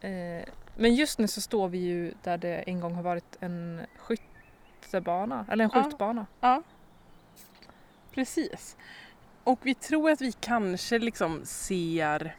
Eh, 0.00 0.44
men 0.76 0.94
just 0.94 1.18
nu 1.18 1.28
så 1.28 1.40
står 1.40 1.68
vi 1.68 1.78
ju 1.78 2.12
där 2.22 2.38
det 2.38 2.56
en 2.56 2.80
gång 2.80 2.94
har 2.94 3.02
varit 3.02 3.36
en 3.40 3.80
skyttebana, 3.96 5.46
eller 5.50 5.64
en 5.64 5.70
Ja. 5.74 5.82
skjutbana. 5.82 6.26
Ja. 6.40 6.62
Precis. 8.14 8.76
Och 9.44 9.58
vi 9.62 9.74
tror 9.74 10.10
att 10.10 10.20
vi 10.20 10.32
kanske 10.32 10.98
liksom 10.98 11.44
ser 11.44 12.36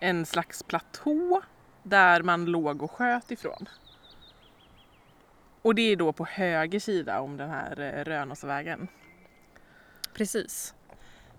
en 0.00 0.26
slags 0.26 0.62
platå 0.62 1.42
där 1.82 2.22
man 2.22 2.44
låg 2.44 2.82
och 2.82 2.90
sköt 2.90 3.30
ifrån. 3.30 3.68
Och 5.62 5.74
det 5.74 5.82
är 5.82 5.96
då 5.96 6.12
på 6.12 6.24
höger 6.24 6.80
sida 6.80 7.20
om 7.20 7.36
den 7.36 7.50
här 7.50 7.80
eh, 7.80 8.04
Rönåsvägen. 8.04 8.88
Precis. 10.14 10.74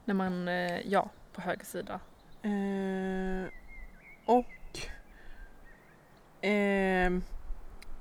När 0.06 0.14
man, 0.14 0.48
eh, 0.48 0.80
ja, 0.88 1.10
på 1.34 1.42
höger 1.42 1.66
sida. 1.66 2.00
Eh, 2.42 3.54
och 4.26 4.80
ehm, 6.42 7.24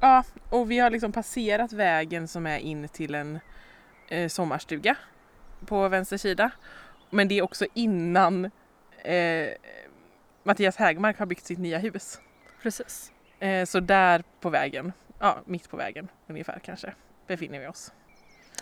ja, 0.00 0.24
och 0.50 0.70
vi 0.70 0.78
har 0.78 0.90
liksom 0.90 1.12
passerat 1.12 1.72
vägen 1.72 2.28
som 2.28 2.46
är 2.46 2.58
in 2.58 2.88
till 2.88 3.14
en 3.14 3.40
eh, 4.08 4.28
sommarstuga 4.28 4.96
på 5.66 5.88
vänster 5.88 6.16
sida. 6.16 6.50
Men 7.10 7.28
det 7.28 7.38
är 7.38 7.42
också 7.42 7.66
innan 7.74 8.44
eh, 9.04 9.48
Mattias 10.42 10.76
Hägmark 10.76 11.18
har 11.18 11.26
byggt 11.26 11.44
sitt 11.46 11.58
nya 11.58 11.78
hus. 11.78 12.20
Precis. 12.62 13.12
Eh, 13.38 13.64
så 13.64 13.80
där 13.80 14.24
på 14.40 14.50
vägen, 14.50 14.92
ja 15.18 15.38
mitt 15.44 15.70
på 15.70 15.76
vägen 15.76 16.08
ungefär 16.26 16.60
kanske, 16.64 16.94
befinner 17.26 17.60
vi 17.60 17.66
oss. 17.66 17.92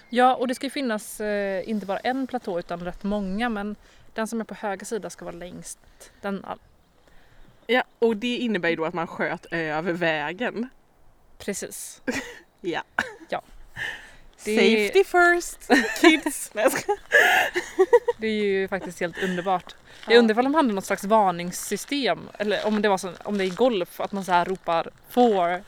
Ja, 0.09 0.35
och 0.35 0.49
det 0.49 0.55
ska 0.55 0.67
ju 0.67 0.71
finnas 0.71 1.21
eh, 1.21 1.69
inte 1.71 1.87
bara 1.87 1.99
en 1.99 2.27
platå 2.27 2.59
utan 2.59 2.81
rätt 2.81 3.03
många 3.03 3.49
men 3.49 3.77
den 4.15 4.27
som 4.27 4.41
är 4.41 4.45
på 4.45 4.55
höger 4.55 4.87
sida 4.87 5.11
ska 5.11 5.25
vara 5.25 5.37
längst. 5.37 5.79
Den, 6.21 6.45
Ja, 7.67 7.85
och 7.99 8.17
det 8.17 8.37
innebär 8.37 8.69
ju 8.69 8.77
då 8.77 8.85
att 8.85 8.95
man 8.95 9.07
sköt 9.07 9.47
över 9.51 9.93
vägen. 9.93 10.69
precis. 11.39 12.03
Ja. 12.61 12.83
Ja. 13.29 13.43
Det 14.45 14.51
är- 14.51 14.87
Safety 14.89 15.05
first 15.05 15.71
kids! 16.01 16.51
Det 18.19 18.27
är 18.27 18.33
ju 18.33 18.69
faktiskt 18.69 19.01
helt 19.01 19.23
underbart. 19.23 19.75
Ja. 20.07 20.13
Jag 20.13 20.19
undrar 20.19 20.35
ifall 20.35 20.45
de 20.45 20.55
hade 20.55 20.73
något 20.73 20.85
slags 20.85 21.05
varningssystem 21.05 22.29
eller 22.39 22.67
om 22.67 22.83
det 22.83 22.89
var 22.89 22.99
så, 22.99 23.13
om 23.25 23.39
det 23.39 23.45
är 23.45 23.51
golf 23.51 24.01
att 24.01 24.13
man 24.13 24.25
så 24.25 24.33
här 24.33 24.45
ropar 24.45 24.91
four 25.11 25.63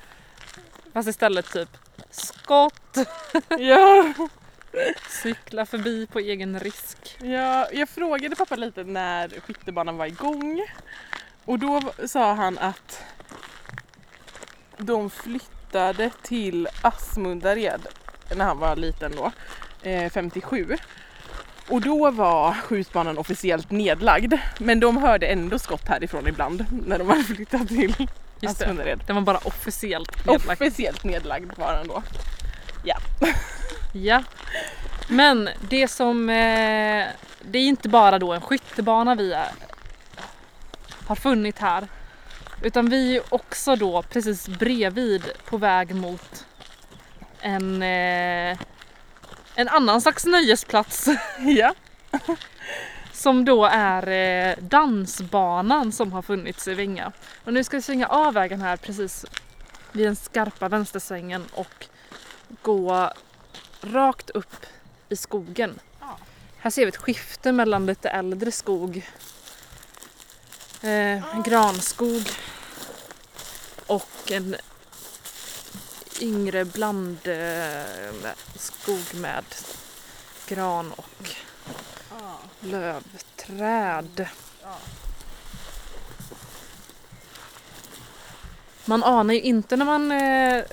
fast 0.93 1.09
istället 1.09 1.53
typ 1.53 1.69
skott, 2.11 2.97
ja. 3.59 4.13
cykla 5.23 5.67
förbi 5.67 6.07
på 6.07 6.19
egen 6.19 6.61
risk. 6.61 7.17
Ja, 7.23 7.69
jag 7.73 7.89
frågade 7.89 8.37
pappa 8.37 8.57
lite 8.57 8.85
när 8.85 9.29
skyttebanan 9.47 9.97
var 9.97 10.07
igång 10.07 10.67
och 11.45 11.59
då 11.59 11.81
sa 12.07 12.35
han 12.35 12.59
att 12.59 13.03
de 14.77 15.11
flyttade 15.11 16.11
till 16.23 16.69
Asmundared 16.83 17.81
när 18.35 18.45
han 18.45 18.59
var 18.59 18.77
liten 18.77 19.13
då, 19.17 19.33
eh, 19.91 20.11
57. 20.11 20.77
Och 21.69 21.81
då 21.81 22.11
var 22.11 22.55
skjutbanan 22.55 23.19
officiellt 23.19 23.71
nedlagd 23.71 24.35
men 24.59 24.81
de 24.81 24.97
hörde 24.97 25.27
ändå 25.27 25.59
skott 25.59 25.89
härifrån 25.89 26.29
ibland 26.29 26.67
när 26.87 26.99
de 26.99 27.09
hade 27.09 27.25
flyttat 27.25 27.69
till 27.69 28.09
Just 28.41 28.59
det. 28.59 28.65
Asmundared. 28.65 29.01
Den 29.07 29.17
var 29.17 29.23
bara 29.23 29.39
officiellt 29.39 30.27
nedlagd. 30.27 30.63
Officiellt 30.63 31.05
nedlagd 31.05 31.59
var 31.59 31.73
den 31.73 31.89
då. 31.89 32.03
Ja. 33.93 34.23
Men 35.09 35.49
det 35.61 35.89
som, 35.89 36.31
eh, 36.31 37.07
det 37.43 37.59
är 37.59 37.67
inte 37.69 37.89
bara 37.89 38.19
då 38.19 38.33
en 38.33 38.41
skyttebana 38.41 39.15
vi 39.15 39.33
är, 39.33 39.51
har 41.07 41.17
funnit 41.17 41.59
här. 41.59 41.89
Utan 42.63 42.91
vi 42.91 43.17
är 43.17 43.35
också 43.35 43.77
då 43.77 44.03
precis 44.03 44.49
bredvid 44.49 45.23
på 45.45 45.57
väg 45.57 45.95
mot 45.95 46.47
en, 47.43 47.83
eh, 47.83 48.59
en 49.55 49.69
annan 49.69 50.01
slags 50.01 50.27
nöjesplats 50.27 51.09
Ja. 51.39 51.75
som 53.13 53.45
då 53.45 53.65
är 53.65 54.09
eh, 54.09 54.57
dansbanan 54.59 55.93
som 55.93 56.13
har 56.13 56.23
funnits 56.23 56.69
i 56.69 56.75
Vinga. 56.75 57.13
Och 57.45 57.53
nu 57.53 57.65
ska 57.65 57.77
vi 57.77 57.83
svänga 57.83 58.07
av 58.07 58.35
vägen 58.35 58.61
här 58.61 58.77
precis 58.77 59.25
vid 59.93 60.07
den 60.07 60.17
skarpa 60.17 60.69
vänstersvängen 60.69 61.45
och 61.55 61.87
gå 62.63 63.13
rakt 63.81 64.31
upp 64.31 64.67
i 65.09 65.17
skogen. 65.17 65.81
Ja. 66.01 66.19
Här 66.59 66.71
ser 66.71 66.83
vi 66.83 66.89
ett 66.89 66.97
skifte 66.97 67.53
mellan 67.53 67.87
lite 67.87 68.09
äldre 68.09 68.53
skog, 68.53 69.11
eh, 70.83 71.43
granskog 71.45 72.23
och 73.87 74.31
en 74.31 74.57
yngre 76.21 76.65
bland 76.65 77.19
eh, 77.25 78.13
med 78.23 78.35
skog 78.57 79.15
med 79.15 79.45
gran 80.47 80.93
och 80.93 81.31
lövträd. 82.61 84.27
Man 88.85 89.05
anar 89.05 89.35
ju 89.35 89.41
inte 89.41 89.77
när 89.77 89.85
man 89.85 90.13
eh, 90.13 90.65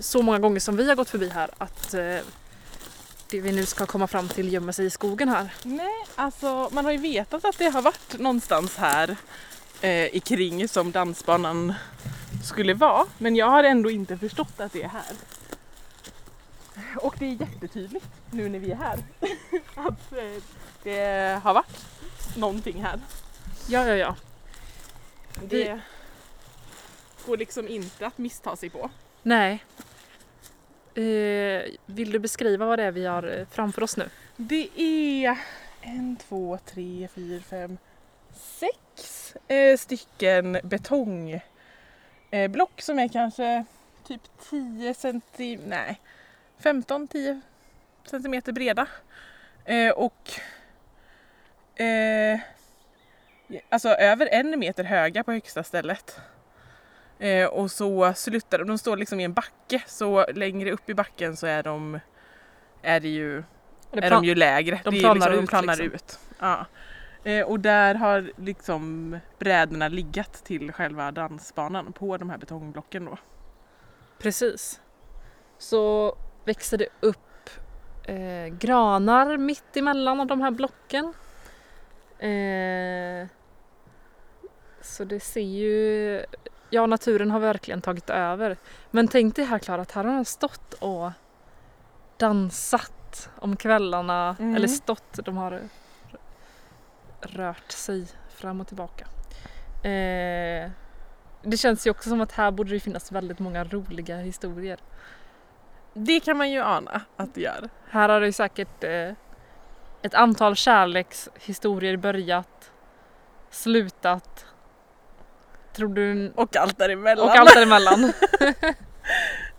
så 0.00 0.22
många 0.22 0.38
gånger 0.38 0.60
som 0.60 0.76
vi 0.76 0.88
har 0.88 0.94
gått 0.94 1.10
förbi 1.10 1.28
här 1.28 1.50
att 1.58 1.94
eh, 1.94 2.18
det 3.30 3.40
vi 3.40 3.52
nu 3.52 3.66
ska 3.66 3.86
komma 3.86 4.06
fram 4.06 4.28
till 4.28 4.52
gömmer 4.52 4.72
sig 4.72 4.86
i 4.86 4.90
skogen 4.90 5.28
här. 5.28 5.54
Nej, 5.62 6.06
alltså 6.14 6.68
man 6.72 6.84
har 6.84 6.92
ju 6.92 6.98
vetat 6.98 7.44
att 7.44 7.58
det 7.58 7.68
har 7.68 7.82
varit 7.82 8.18
någonstans 8.18 8.76
här 8.76 9.16
eh, 9.80 10.16
i 10.16 10.20
kring 10.20 10.68
som 10.68 10.92
dansbanan 10.92 11.74
skulle 12.42 12.74
vara. 12.74 13.06
Men 13.18 13.36
jag 13.36 13.46
har 13.46 13.64
ändå 13.64 13.90
inte 13.90 14.18
förstått 14.18 14.60
att 14.60 14.72
det 14.72 14.82
är 14.82 14.88
här. 14.88 15.16
Och 16.96 17.14
det 17.18 17.26
är 17.26 17.40
jättetydligt 17.40 18.06
nu 18.30 18.48
när 18.48 18.58
vi 18.58 18.70
är 18.70 18.76
här 18.76 18.98
att 19.74 20.12
eh, 20.12 20.42
det 20.82 21.40
har 21.42 21.54
varit 21.54 21.86
någonting 22.36 22.82
här. 22.82 23.00
Ja, 23.68 23.86
ja, 23.86 23.94
ja. 23.94 24.16
Det 25.42 25.80
går 27.26 27.36
liksom 27.36 27.68
inte 27.68 28.06
att 28.06 28.18
missta 28.18 28.56
sig 28.56 28.70
på. 28.70 28.90
Nej. 29.22 29.64
Eh, 30.94 31.62
vill 31.86 32.12
du 32.12 32.18
beskriva 32.18 32.66
vad 32.66 32.78
det 32.78 32.82
är 32.82 32.90
vi 32.90 33.06
har 33.06 33.38
eh, 33.38 33.46
framför 33.50 33.82
oss 33.82 33.96
nu? 33.96 34.08
Det 34.36 34.68
är 34.76 35.38
en, 35.80 36.16
två, 36.16 36.58
tre, 36.64 37.08
fyra, 37.14 37.42
fem, 37.42 37.78
sex 38.34 39.34
eh, 39.48 39.76
stycken 39.76 40.58
betongblock 40.62 41.42
eh, 42.30 42.50
block 42.50 42.80
som 42.80 42.98
är 42.98 43.08
kanske 43.08 43.64
typ 44.06 44.20
10 44.50 44.94
centi, 44.94 45.58
nej 45.66 46.00
15-10 46.62 47.40
centimeter 48.04 48.52
breda. 48.52 48.86
Eh, 49.64 49.90
och 49.90 50.30
eh, 51.80 52.40
alltså 53.68 53.88
över 53.88 54.26
en 54.32 54.58
meter 54.58 54.84
höga 54.84 55.24
på 55.24 55.32
högsta 55.32 55.62
stället. 55.62 56.20
Eh, 57.18 57.46
och 57.46 57.70
så 57.70 58.14
slutar 58.14 58.58
de, 58.58 58.68
de 58.68 58.78
står 58.78 58.96
liksom 58.96 59.20
i 59.20 59.24
en 59.24 59.32
backe 59.32 59.82
så 59.86 60.26
längre 60.34 60.72
upp 60.72 60.90
i 60.90 60.94
backen 60.94 61.36
så 61.36 61.46
är 61.46 61.62
de 61.62 62.00
är 62.82 63.00
det 63.00 63.08
ju 63.08 63.42
är 63.92 64.10
de 64.10 64.24
ju 64.24 64.34
lägre. 64.34 64.80
de 64.84 64.94
är 64.94 65.00
planar 65.00 65.14
liksom, 65.14 65.32
ut, 65.32 65.40
De 65.40 65.46
planar 65.46 65.76
liksom. 65.76 65.94
ut. 65.94 66.18
Ja. 66.38 66.66
Eh, 67.24 67.46
och 67.46 67.60
där 67.60 67.94
har 67.94 68.32
liksom 68.36 69.16
brädorna 69.38 69.88
liggat 69.88 70.32
till 70.44 70.72
själva 70.72 71.12
dansbanan 71.12 71.92
på 71.92 72.16
de 72.16 72.30
här 72.30 72.38
betongblocken 72.38 73.04
då. 73.04 73.18
Precis. 74.18 74.80
Så 75.58 76.14
växer 76.44 76.78
det 76.78 76.88
upp 77.00 77.50
eh, 78.04 78.46
granar 78.58 79.36
mitt 79.36 79.76
emellan 79.76 80.20
av 80.20 80.26
de 80.26 80.40
här 80.40 80.50
blocken. 80.50 81.14
Eh, 82.18 83.28
så 84.80 85.04
det 85.04 85.20
ser 85.20 85.40
ju... 85.40 86.24
Ja, 86.70 86.86
naturen 86.86 87.30
har 87.30 87.40
verkligen 87.40 87.80
tagit 87.80 88.10
över. 88.10 88.56
Men 88.90 89.08
tänk 89.08 89.36
dig 89.36 89.44
här 89.44 89.58
Klara, 89.58 89.82
att 89.82 89.92
här 89.92 90.04
har 90.04 90.14
de 90.14 90.24
stått 90.24 90.74
och 90.74 91.10
dansat 92.16 93.30
om 93.36 93.56
kvällarna. 93.56 94.36
Mm. 94.38 94.56
Eller 94.56 94.68
stått, 94.68 95.24
de 95.24 95.36
har 95.36 95.60
rört 97.22 97.72
sig 97.72 98.06
fram 98.28 98.60
och 98.60 98.66
tillbaka. 98.66 99.06
Eh, 99.88 100.70
det 101.42 101.56
känns 101.56 101.86
ju 101.86 101.90
också 101.90 102.08
som 102.08 102.20
att 102.20 102.32
här 102.32 102.50
borde 102.50 102.70
det 102.70 102.80
finnas 102.80 103.12
väldigt 103.12 103.38
många 103.38 103.64
roliga 103.64 104.16
historier. 104.16 104.78
Det 105.94 106.20
kan 106.20 106.36
man 106.36 106.50
ju 106.50 106.60
ana 106.60 107.00
att 107.16 107.34
det 107.34 107.40
gör. 107.40 107.68
Här 107.88 108.08
har 108.08 108.20
det 108.20 108.26
ju 108.26 108.32
säkert 108.32 108.84
eh, 108.84 109.12
ett 110.02 110.14
antal 110.14 110.56
kärlekshistorier 110.56 111.96
börjat, 111.96 112.72
slutat. 113.50 114.46
Tror 115.72 115.94
du? 115.94 116.32
Och 116.34 116.56
allt 116.56 116.78
däremellan. 116.78 117.28
Och 117.28 117.36
allt 117.36 117.54
däremellan. 117.54 118.12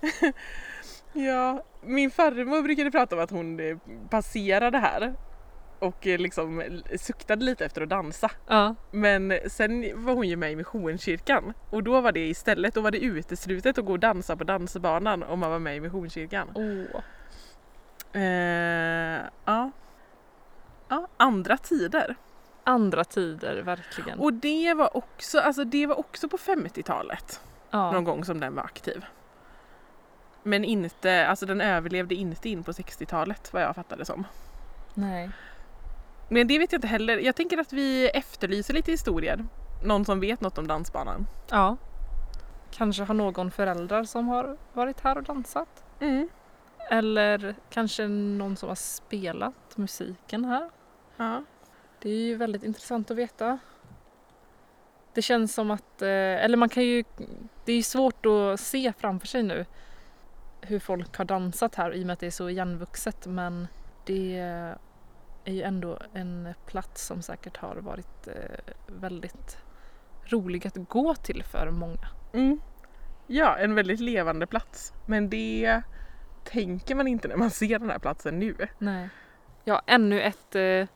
Ja, 1.14 1.64
min 1.82 2.12
farmor 2.12 2.62
brukade 2.62 2.92
prata 2.92 3.16
om 3.16 3.22
att 3.22 3.32
hon 3.32 3.60
eh, 3.60 3.78
passerade 4.10 4.78
här 4.78 5.14
och 5.82 6.08
eh, 6.08 6.20
liksom 6.20 6.82
suktade 6.96 7.46
lite 7.46 7.66
efter 7.66 7.82
att 7.82 7.90
dansa. 7.90 8.32
ja. 8.48 8.76
Men 8.92 9.34
sen 9.48 10.06
var 10.06 10.14
hon 10.14 10.28
ju 10.28 10.36
med 10.36 10.52
i 10.52 10.56
Missionskyrkan 10.56 11.54
och 11.70 11.84
då 11.84 12.02
var 12.02 12.12
det 12.12 12.28
istället, 12.28 12.74
då 12.74 12.82
var 12.82 12.92
det 12.92 13.00
uteslutet 13.00 13.78
att 13.78 13.86
gå 13.86 13.92
och 13.92 14.00
dansa 14.00 14.36
på 14.36 14.44
dansbanan 14.44 15.24
om 15.24 15.40
man 15.40 15.52
var 15.52 15.60
med 15.60 15.76
i 15.76 15.80
Missionskyrkan. 15.80 16.48
Åh. 16.56 17.02
Eh, 18.22 19.22
ja. 19.46 19.72
ja, 20.88 21.08
andra 21.18 21.58
tider. 21.58 22.16
Andra 22.64 23.04
tider, 23.04 23.62
verkligen. 23.62 24.20
Och 24.20 24.34
det 24.34 24.74
var 24.74 24.98
också, 24.98 25.40
alltså 25.40 25.64
det 25.64 25.86
var 25.86 26.00
också 26.00 26.30
på 26.30 26.38
50-talet 26.38 27.42
någon 27.72 27.94
ja. 27.94 28.02
gång 28.02 28.26
som 28.26 28.40
den 28.40 28.56
var 28.56 28.64
aktiv. 28.64 29.06
Men 30.44 30.66
inte, 30.66 31.28
alltså 31.28 31.46
den 31.46 31.62
överlevde 31.62 32.16
inte 32.16 32.50
in 32.50 32.64
på 32.64 32.72
60-talet 32.72 33.54
vad 33.54 33.64
jag 33.64 33.76
fattade 33.76 34.06
som. 34.06 34.28
Nej. 34.94 35.30
Men 36.34 36.48
det 36.48 36.60
vet 36.60 36.72
jag 36.72 36.78
inte 36.78 36.88
heller. 36.88 37.18
Jag 37.18 37.36
tänker 37.36 37.58
att 37.58 37.74
vi 37.74 38.10
efterlyser 38.10 38.74
lite 38.74 38.92
historier. 38.92 39.46
Någon 39.84 40.06
som 40.06 40.20
vet 40.20 40.42
något 40.42 40.58
om 40.58 40.68
dansbanan. 40.68 41.28
Ja. 41.50 41.78
Kanske 42.72 43.04
har 43.04 43.14
någon 43.14 43.52
föräldrar 43.52 44.04
som 44.04 44.28
har 44.28 44.58
varit 44.74 45.00
här 45.00 45.18
och 45.18 45.24
dansat. 45.24 45.84
Mm. 46.00 46.30
Eller 46.90 47.56
kanske 47.70 48.08
någon 48.08 48.58
som 48.58 48.70
har 48.70 48.76
spelat 48.76 49.78
musiken 49.78 50.46
här. 50.46 50.70
Ja. 51.18 51.44
Det 52.02 52.10
är 52.10 52.26
ju 52.28 52.36
väldigt 52.36 52.64
intressant 52.64 53.12
att 53.12 53.18
veta. 53.18 53.60
Det 55.14 55.22
känns 55.22 55.54
som 55.54 55.72
att, 55.72 56.02
eh, 56.02 56.08
eller 56.46 56.58
man 56.58 56.70
kan 56.70 56.84
ju, 56.84 57.04
det 57.66 57.72
är 57.72 57.78
ju 57.78 57.84
svårt 57.84 58.26
att 58.26 58.60
se 58.60 58.94
framför 58.98 59.28
sig 59.28 59.44
nu 59.44 59.66
hur 60.62 60.80
folk 60.80 61.18
har 61.18 61.26
dansat 61.26 61.76
här 61.76 61.96
i 61.96 62.04
och 62.04 62.08
med 62.08 62.14
att 62.14 62.20
det 62.20 62.28
är 62.28 62.32
så 62.32 62.50
igenvuxet 62.50 63.28
men 63.28 63.68
det 64.06 64.40
är 65.46 65.54
ju 65.54 65.62
ändå 65.62 66.00
en 66.14 66.54
plats 66.66 67.06
som 67.06 67.22
säkert 67.22 67.58
har 67.58 67.76
varit 67.76 68.28
eh, 68.28 68.74
väldigt 68.88 69.58
rolig 70.26 70.68
att 70.68 70.76
gå 70.76 71.16
till 71.16 71.44
för 71.44 71.72
många. 71.72 72.08
Mm. 72.34 72.62
ja, 73.28 73.58
en 73.58 73.76
väldigt 73.76 74.00
levande 74.00 74.48
plats. 74.48 74.94
Men 75.06 75.30
det 75.30 75.82
tänker 76.44 76.96
man 76.96 77.08
inte 77.08 77.28
när 77.28 77.36
man 77.36 77.52
ser 77.52 77.80
den 77.80 77.90
här 77.90 78.00
platsen 78.00 78.40
nu. 78.40 78.56
Nej. 78.78 79.10
Ja, 79.64 79.82
ännu 79.88 80.22
ett 80.22 80.56
eh, 80.56 80.88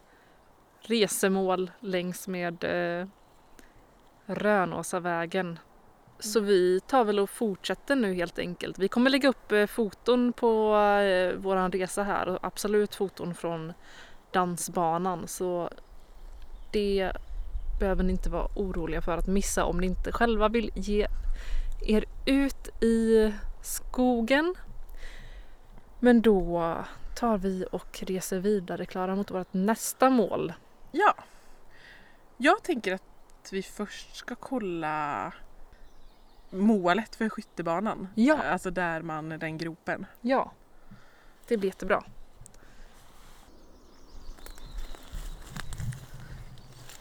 resemål 0.81 1.71
längs 1.79 2.27
med 2.27 2.63
eh, 2.63 3.07
Rönåsavägen. 4.25 5.59
Så 6.19 6.39
vi 6.39 6.79
tar 6.79 7.03
väl 7.03 7.19
och 7.19 7.29
fortsätter 7.29 7.95
nu 7.95 8.13
helt 8.13 8.39
enkelt. 8.39 8.79
Vi 8.79 8.87
kommer 8.87 9.09
lägga 9.09 9.29
upp 9.29 9.51
eh, 9.51 9.65
foton 9.65 10.33
på 10.33 10.75
eh, 10.77 11.35
våran 11.35 11.71
resa 11.71 12.03
här 12.03 12.27
och 12.27 12.39
absolut 12.41 12.95
foton 12.95 13.35
från 13.35 13.73
dansbanan 14.35 15.27
så 15.27 15.69
det 16.71 17.11
behöver 17.79 18.03
ni 18.03 18.11
inte 18.11 18.29
vara 18.29 18.47
oroliga 18.55 19.01
för 19.01 19.17
att 19.17 19.27
missa 19.27 19.65
om 19.65 19.77
ni 19.77 19.87
inte 19.87 20.11
själva 20.11 20.49
vill 20.49 20.71
ge 20.75 21.07
er 21.81 22.05
ut 22.25 22.83
i 22.83 23.33
skogen. 23.61 24.55
Men 25.99 26.21
då 26.21 26.75
tar 27.15 27.37
vi 27.37 27.65
och 27.71 28.03
reser 28.07 28.39
vidare 28.39 28.85
Klara 28.85 29.15
mot 29.15 29.31
vårt 29.31 29.53
nästa 29.53 30.09
mål. 30.09 30.53
Ja. 30.91 31.15
Jag 32.37 32.63
tänker 32.63 32.93
att 32.93 33.51
vi 33.51 33.63
först 33.63 34.15
ska 34.15 34.35
kolla 34.35 35.33
målet 36.49 37.15
för 37.15 37.29
skyttebanan. 37.29 38.07
Ja. 38.15 38.43
Alltså 38.43 38.71
där 38.71 39.01
man, 39.01 39.29
den 39.29 39.57
gropen. 39.57 40.05
Ja, 40.21 40.51
det 41.47 41.57
blir 41.57 41.69
jättebra. 41.69 42.03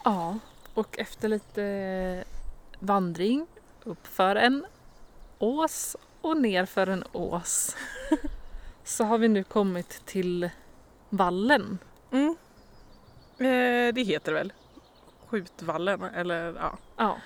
Ja, 0.05 0.39
och 0.73 0.99
efter 0.99 1.29
lite 1.29 2.23
vandring 2.79 3.47
uppför 3.83 4.35
en 4.35 4.65
ås 5.39 5.95
och 6.21 6.37
nerför 6.37 6.87
en 6.87 7.03
ås 7.11 7.75
så 8.83 9.03
har 9.03 9.17
vi 9.17 9.27
nu 9.27 9.43
kommit 9.43 10.05
till 10.05 10.49
vallen. 11.09 11.77
Mm. 12.11 12.35
Eh, 13.37 13.93
det 13.93 14.03
heter 14.07 14.33
väl 14.33 14.53
Skjutvallen 15.27 16.03
eller 16.03 16.53
ja. 16.53 16.77
Ja, 16.97 17.17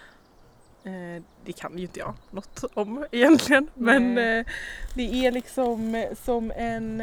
Eh, 0.84 1.24
det 1.46 1.54
kan 1.54 1.78
ju 1.78 1.84
inte 1.84 2.00
jag 2.00 2.14
något 2.32 2.64
om 2.74 3.06
egentligen. 3.12 3.70
Men 3.74 4.18
eh, 4.18 4.46
det 4.94 5.26
är 5.26 5.32
liksom 5.32 5.96
eh, 5.96 6.16
som 6.24 6.52
en 6.56 7.02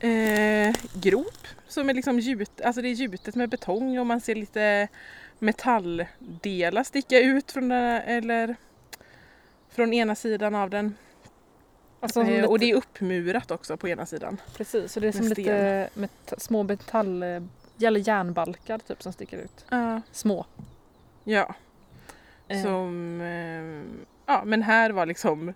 eh, 0.00 0.68
eh, 0.68 0.74
grop 0.94 1.46
som 1.68 1.88
är 1.90 1.94
liksom 1.94 2.18
gjut, 2.18 2.60
alltså 2.60 2.82
det 2.82 2.88
är 2.88 2.92
gjutet 2.92 3.34
med 3.34 3.48
betong 3.48 3.98
och 3.98 4.06
man 4.06 4.20
ser 4.20 4.34
lite 4.34 4.88
metalldelar 5.38 6.82
sticka 6.84 7.20
ut 7.20 7.52
från 7.52 7.68
den, 7.68 8.02
eller 8.02 8.56
från 9.68 9.92
ena 9.92 10.14
sidan 10.14 10.54
av 10.54 10.70
den. 10.70 10.94
alltså 12.00 12.22
Eh, 12.22 12.44
och 12.44 12.58
det 12.58 12.70
är 12.70 12.74
uppmurat 12.74 13.50
också 13.50 13.76
på 13.76 13.88
ena 13.88 14.06
sidan. 14.06 14.40
precis. 14.56 14.92
Så 14.92 15.00
det 15.00 15.08
är 15.08 15.12
som 15.12 15.28
lite 15.28 15.88
met- 15.94 16.34
små 16.38 16.62
metall 16.62 17.22
eller 17.82 18.08
järnbalkar 18.08 18.78
typ 18.78 19.02
som 19.02 19.12
sticker 19.12 19.38
ut. 19.38 19.64
Ja. 19.70 20.00
Små. 20.12 20.46
ja. 21.24 21.54
Eh, 22.48 22.62
Som, 22.62 23.20
eh, 23.20 24.02
ja 24.26 24.42
men 24.44 24.62
här 24.62 24.90
var 24.90 25.06
liksom 25.06 25.54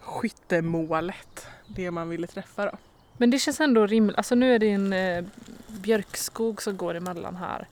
skyttemålet. 0.00 1.46
Det 1.66 1.90
man 1.90 2.08
ville 2.08 2.26
träffa 2.26 2.64
då. 2.64 2.78
Men 3.18 3.30
det 3.30 3.38
känns 3.38 3.60
ändå 3.60 3.86
rimligt. 3.86 4.16
Alltså 4.16 4.34
nu 4.34 4.54
är 4.54 4.58
det 4.58 4.70
en 4.70 4.92
eh, 4.92 5.24
björkskog 5.68 6.62
som 6.62 6.76
går 6.76 6.94
emellan 6.94 7.36
här. 7.36 7.68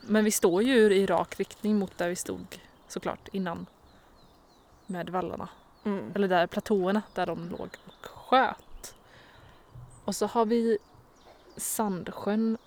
Men 0.00 0.24
vi 0.24 0.30
står 0.30 0.62
ju 0.62 0.94
i 0.94 1.06
rak 1.06 1.38
riktning 1.40 1.78
mot 1.78 1.98
där 1.98 2.08
vi 2.08 2.16
stod 2.16 2.60
såklart 2.88 3.28
innan. 3.32 3.66
Med 4.86 5.10
vallarna. 5.10 5.48
Mm. 5.84 6.12
Eller 6.14 6.28
där 6.28 6.46
platåerna 6.46 7.02
där 7.14 7.26
de 7.26 7.48
låg 7.48 7.68
och 7.86 8.06
sköt. 8.06 8.94
Och 10.04 10.16
så 10.16 10.26
har 10.26 10.46
vi 10.46 10.78
Sandsjön 11.56 12.58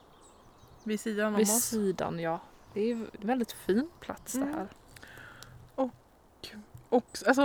Vid 0.84 1.00
sidan 1.00 1.28
om 1.28 1.36
vid 1.36 1.48
oss. 1.48 1.64
sidan. 1.64 2.20
Ja. 2.20 2.40
Det 2.74 2.82
är 2.82 2.92
en 2.94 3.10
väldigt 3.20 3.52
fin 3.52 3.90
plats 4.00 4.34
det 4.34 4.40
Mm. 4.40 4.68
Och, 6.90 7.06
alltså, 7.26 7.44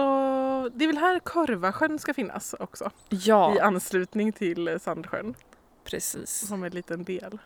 det 0.74 0.84
är 0.84 0.86
väl 0.86 0.97
här 0.99 1.18
Korvasjön 1.18 1.99
ska 1.99 2.14
finnas 2.14 2.55
också. 2.59 2.90
I 3.11 3.16
Ja, 3.24 3.62
anslutning 3.62 4.32
till 4.32 4.68
eh, 4.68 4.78
Sandsjön. 4.78 5.34
precis. 5.84 6.30
Som 6.49 6.64
en 6.64 6.72
liten 6.72 7.05
del. 7.05 7.38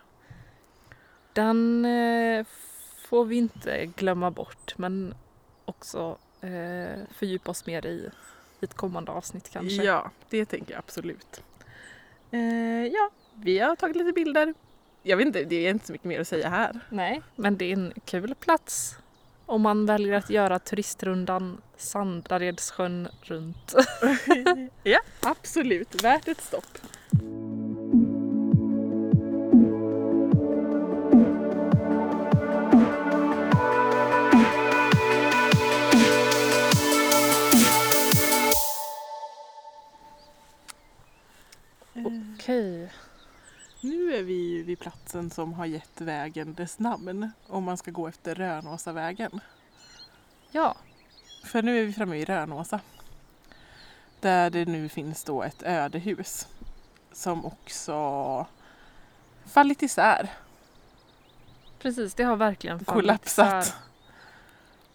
Den 1.33 1.85
eh, 1.85 2.45
får 3.09 3.25
vi 3.25 3.35
inte 3.35 3.85
glömma 3.85 4.31
bort 4.31 4.73
men 4.77 5.13
också 5.65 6.17
eh, 6.41 6.99
fördjupa 7.13 7.51
oss 7.51 7.65
mer 7.65 7.85
i, 7.85 8.09
i 8.59 8.65
ett 8.65 8.73
kommande 8.73 9.11
avsnitt 9.11 9.49
kanske. 9.49 9.83
Ja, 9.83 10.11
det 10.29 10.45
tänker 10.45 10.71
jag 10.73 10.79
absolut. 10.79 11.43
Eh, 12.31 12.85
ja, 12.85 13.09
vi 13.35 13.59
har 13.59 13.75
tagit 13.75 13.95
lite 13.95 14.11
bilder. 14.11 14.53
Jag 15.03 15.17
vet 15.17 15.25
inte, 15.27 15.43
det 15.43 15.55
är 15.67 15.69
inte 15.69 15.85
så 15.85 15.91
mycket 15.91 16.07
mer 16.07 16.19
att 16.21 16.27
säga 16.27 16.49
här. 16.49 16.79
Nej, 16.89 17.21
men 17.35 17.57
det 17.57 17.65
är 17.65 17.73
en 17.73 17.93
kul 18.05 18.35
plats 18.35 18.97
om 19.49 19.61
man 19.61 19.85
väljer 19.85 20.13
att 20.13 20.29
göra 20.29 20.59
turistrundan 20.59 21.61
Sandaredssjön 21.77 23.07
runt. 23.21 23.75
ja, 24.83 24.99
absolut. 25.21 26.03
Värt 26.03 26.27
ett 26.27 26.41
stopp. 26.41 26.77
Okej. 41.93 42.89
Nu 43.81 44.13
är 44.15 44.23
vi 44.23 44.63
vid 44.63 44.79
platsen 44.79 45.29
som 45.29 45.53
har 45.53 45.65
gett 45.65 46.01
vägen 46.01 46.53
dess 46.53 46.79
namn 46.79 47.31
om 47.47 47.63
man 47.63 47.77
ska 47.77 47.91
gå 47.91 48.07
efter 48.07 48.35
Rönåsavägen. 48.35 49.39
Ja, 50.51 50.75
För 51.43 51.61
nu 51.61 51.79
är 51.81 51.85
vi 51.85 51.93
framme 51.93 52.15
vid 52.15 52.29
Rönåsa. 52.29 52.79
Där 54.19 54.49
det 54.49 54.65
nu 54.65 54.89
finns 54.89 55.23
då 55.23 55.43
ett 55.43 55.63
ödehus 55.63 56.47
som 57.11 57.45
också 57.45 58.45
fallit 59.45 59.81
isär, 59.83 60.29
precis. 61.79 62.13
Det 62.13 62.23
har 62.23 62.35
verkligen 62.35 62.79
fallit 62.79 63.01
kollapsat. 63.01 63.65
isär. 63.65 63.75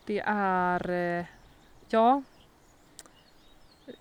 Det 0.04 0.22
är, 0.26 0.90
eh, 0.90 1.24
ja. 1.88 2.22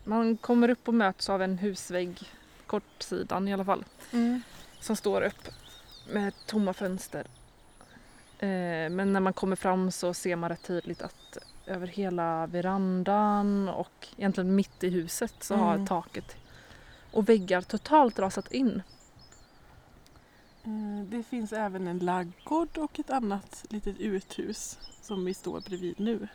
Man 0.03 0.37
kommer 0.37 0.69
upp 0.69 0.87
och 0.87 0.93
möts 0.93 1.29
av 1.29 1.41
en 1.41 1.57
husvägg, 1.57 2.19
kortsidan 2.65 3.47
i 3.47 3.53
alla 3.53 3.65
fall. 3.65 3.85
Mm. 4.11 4.41
Som 4.83 4.95
står 4.95 5.21
upp 5.21 5.47
med 6.11 6.33
tomma 6.45 6.73
fönster. 6.73 7.27
Eh, 8.39 8.89
men 8.89 9.13
när 9.13 9.19
man 9.19 9.33
kommer 9.33 9.55
fram 9.55 9.91
så 9.91 10.13
ser 10.13 10.35
man 10.35 10.49
rätt 10.49 10.63
tydligt 10.63 11.01
att 11.01 11.37
över 11.65 11.87
hela 11.87 12.47
verandan 12.47 13.69
och 13.69 14.07
egentligen 14.17 14.55
mitt 14.55 14.83
i 14.83 14.89
huset 14.89 15.33
så 15.43 15.55
har 15.55 15.73
Mm. 15.73 15.87
taket 15.87 16.35
och 17.11 17.29
väggar 17.29 17.61
totalt 17.61 18.19
rasat 18.19 18.51
in. 18.51 18.81
Eh, 20.63 21.05
Det 21.09 21.23
finns 21.23 21.53
även 21.53 21.87
en 21.87 21.99
laggård 21.99 22.77
och 22.77 22.99
ett 22.99 23.09
annat 23.09 23.65
litet 23.69 23.99
uthus 23.99 24.79
som 25.01 25.25
vi 25.25 25.33
står 25.33 25.59
bredvid 25.61 25.99
nu. 25.99 26.27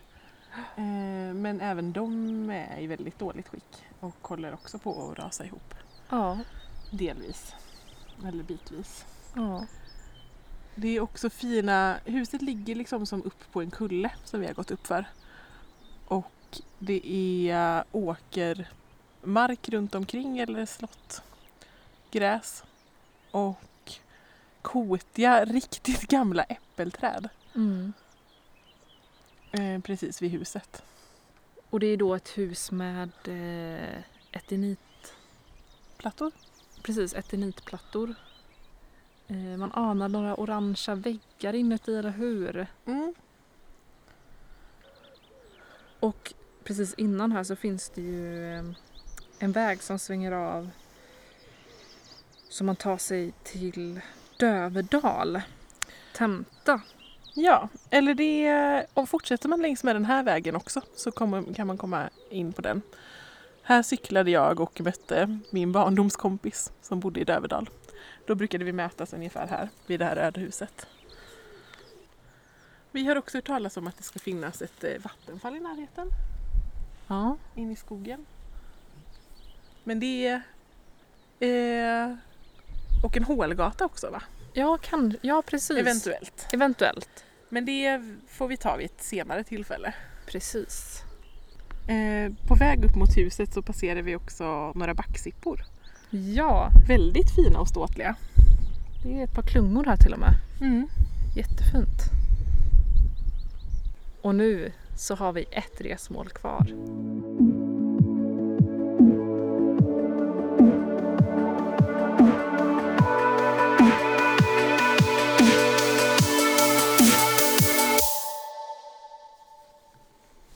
Eh, 0.77 1.35
Men 1.35 1.61
även 1.61 1.93
de 1.93 2.51
är 2.51 2.79
i 2.81 2.87
väldigt 2.87 3.19
dåligt 3.19 3.49
skick 3.49 3.85
och 4.01 4.29
håller 4.29 4.55
också 4.55 4.79
på 4.79 5.11
att 5.13 5.19
rasa 5.19 5.45
ihop. 5.45 5.75
Ja, 6.11 6.39
Delvis. 6.91 7.55
Eller 8.27 8.43
bitvis. 8.43 9.05
ja. 9.35 9.67
Det 10.75 10.97
är 10.97 11.01
också 11.01 11.31
fina, 11.31 11.99
huset 12.05 12.43
ligger 12.43 12.75
liksom 12.75 13.07
som 13.07 13.23
upp 13.23 13.53
på 13.53 13.61
en 13.63 13.71
kulle 13.71 14.11
som 14.25 14.41
vi 14.41 14.47
har 14.47 14.55
gått 14.55 14.71
upp 14.71 14.87
för. 14.87 15.05
Och 16.07 16.61
det 16.79 17.11
är 17.51 17.85
åkermark 17.93 19.69
runt 19.69 19.95
omkring 19.95 20.39
eller 20.39 20.67
slott. 20.67 21.23
Gräs. 22.11 22.65
Och 23.31 23.93
kotiga, 24.63 25.45
riktigt 25.45 26.09
gamla 26.09 26.43
äppelträd. 26.43 27.29
Mm. 27.55 27.93
Eh, 29.53 29.81
precis 29.81 30.23
vid 30.23 30.31
huset. 30.31 30.83
Och 31.71 31.81
det 31.81 31.87
är 31.87 31.97
då 31.97 32.15
ett 32.15 32.29
hus 32.29 32.71
med 32.71 33.11
eh, 33.25 34.03
eternit, 34.33 35.15
Plattor. 35.97 36.33
Precis, 36.89 37.15
eternitplattor. 37.15 38.15
Eh, 39.29 39.37
man 39.37 39.73
anar 39.73 40.09
några 40.09 40.41
orangea 40.41 40.95
väggar 40.95 41.55
inuti, 41.55 41.97
eller 41.97 42.11
hur? 42.11 42.67
Mm. 42.87 43.15
Och 46.01 46.35
precis 46.65 46.95
innan 46.95 47.33
här 47.33 47.45
så 47.45 47.57
finns 47.57 47.91
det 47.91 48.01
ju 48.01 48.55
eh, 48.55 48.65
en 49.39 49.53
väg 49.53 49.83
som 49.83 49.99
svänger 49.99 50.33
av 50.33 50.71
så 52.49 52.65
man 52.65 52.77
tar 52.77 52.99
sig 52.99 53.33
till 53.43 54.01
Döverdal, 54.39 55.41
Tämta. 56.15 56.81
Ja, 57.35 57.69
eller 57.91 58.15
det 58.15 58.87
om 58.95 59.07
fortsätter 59.07 59.49
man 59.49 59.63
längs 59.63 59.85
med 59.85 59.97
den 59.97 60.05
här 60.05 60.23
vägen 60.23 60.57
också 60.57 60.81
så 60.97 61.11
kommer, 61.11 61.55
kan 61.55 61.67
man 61.67 61.79
komma 61.79 62.11
in 62.31 62.53
på 62.53 62.63
den. 62.63 62.83
Här 63.69 63.83
cyklade 63.83 64.31
jag 64.31 64.61
och 64.61 64.81
mötte 64.81 65.39
min 65.51 65.73
barndomskompis 65.73 66.73
som 66.83 67.01
bodde 67.01 67.21
i 67.21 67.25
Döverdal. 67.25 67.71
Då 68.27 68.35
brukade 68.35 68.65
vi 68.65 68.73
mötas 68.73 69.13
ungefär 69.13 69.47
här 69.47 69.69
vid 69.87 70.01
det 70.01 70.05
här 70.05 70.17
ödehuset. 70.17 70.87
Vi 72.91 73.05
har 73.05 73.17
också 73.17 73.37
hört 73.39 73.47
talas 73.47 73.77
om 73.77 73.87
att 73.87 73.97
det 73.97 74.03
ska 74.03 74.19
finnas 74.19 74.63
ett 74.63 74.85
eh, 74.85 75.03
vattenfall 75.03 75.57
i 75.57 75.61
närheten, 75.61 76.09
Ja. 77.07 77.37
in 77.55 77.71
i 77.71 77.77
skogen. 77.77 78.27
Men 79.85 80.01
det 80.01 80.27
är... 81.41 82.07
Eh, 82.09 82.17
och 83.05 83.17
en 83.17 83.25
hålgata 83.25 83.85
också 83.85 84.11
va? 84.11 84.23
Ja, 84.53 84.79
kan, 84.79 85.17
ja 85.23 85.43
precis. 85.47 85.79
Eventuellt. 85.79 86.47
Eventuellt. 86.53 87.25
Men 87.49 87.65
det 87.65 88.03
får 88.29 88.49
vi 88.49 88.57
ta 88.57 88.77
vid 88.77 88.87
ett 88.87 89.03
senare 89.03 89.45
tillfälle. 89.45 89.95
Precis. 90.27 91.03
Eh, 91.89 92.33
på 92.47 92.55
väg 92.55 92.85
upp 92.85 92.95
mot 92.95 93.17
huset 93.17 93.53
så 93.53 93.63
passerar 93.63 94.03
vi 94.03 94.17
också 94.17 94.73
några 94.75 94.95
backsippor. 94.95 95.65
Ja, 96.11 96.71
Väldigt 96.89 97.31
fina 97.35 97.61
och 97.61 97.69
ståtliga. 97.69 98.17
det 99.03 99.21
är 99.21 99.25
ett 99.25 99.35
par 99.35 99.43
klungor 99.43 99.85
här 99.85 99.97
till 99.97 100.13
och 100.13 100.19
med. 100.19 100.35
Mm. 100.61 100.89
Jättefint. 101.37 102.03
Och 104.23 104.35
nu 104.35 104.73
så 104.97 105.15
har 105.15 105.33
vi 105.33 105.43
ett 105.51 105.81
resmål 105.81 106.29
kvar. 106.29 106.67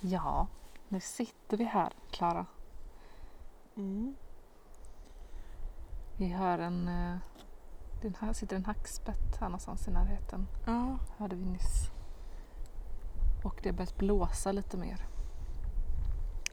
Ja, 0.01 0.47
nu 0.93 1.01
sitter 1.01 1.57
vi 1.57 1.65
här, 1.65 1.93
Klara. 2.11 2.47
Mm. 3.77 4.15
Vi 6.17 6.29
hör 6.29 6.59
en... 6.59 6.89
eh, 6.89 7.17
Den 8.03 8.15
här 8.21 8.33
sitter 8.33 8.57
en 8.57 8.65
hackspett 8.65 9.37
här 9.41 9.47
någonstans 9.49 9.89
i 9.89 9.91
närheten. 9.91 10.47
Ja. 10.67 10.99
hörde 11.17 11.37
vi 11.37 11.45
nyss. 11.45 11.91
Och 13.45 13.61
det 13.63 13.69
har 13.69 13.77
börjat 13.77 13.99
blåsa 13.99 14.53
lite 14.53 14.77
mer. 14.77 15.07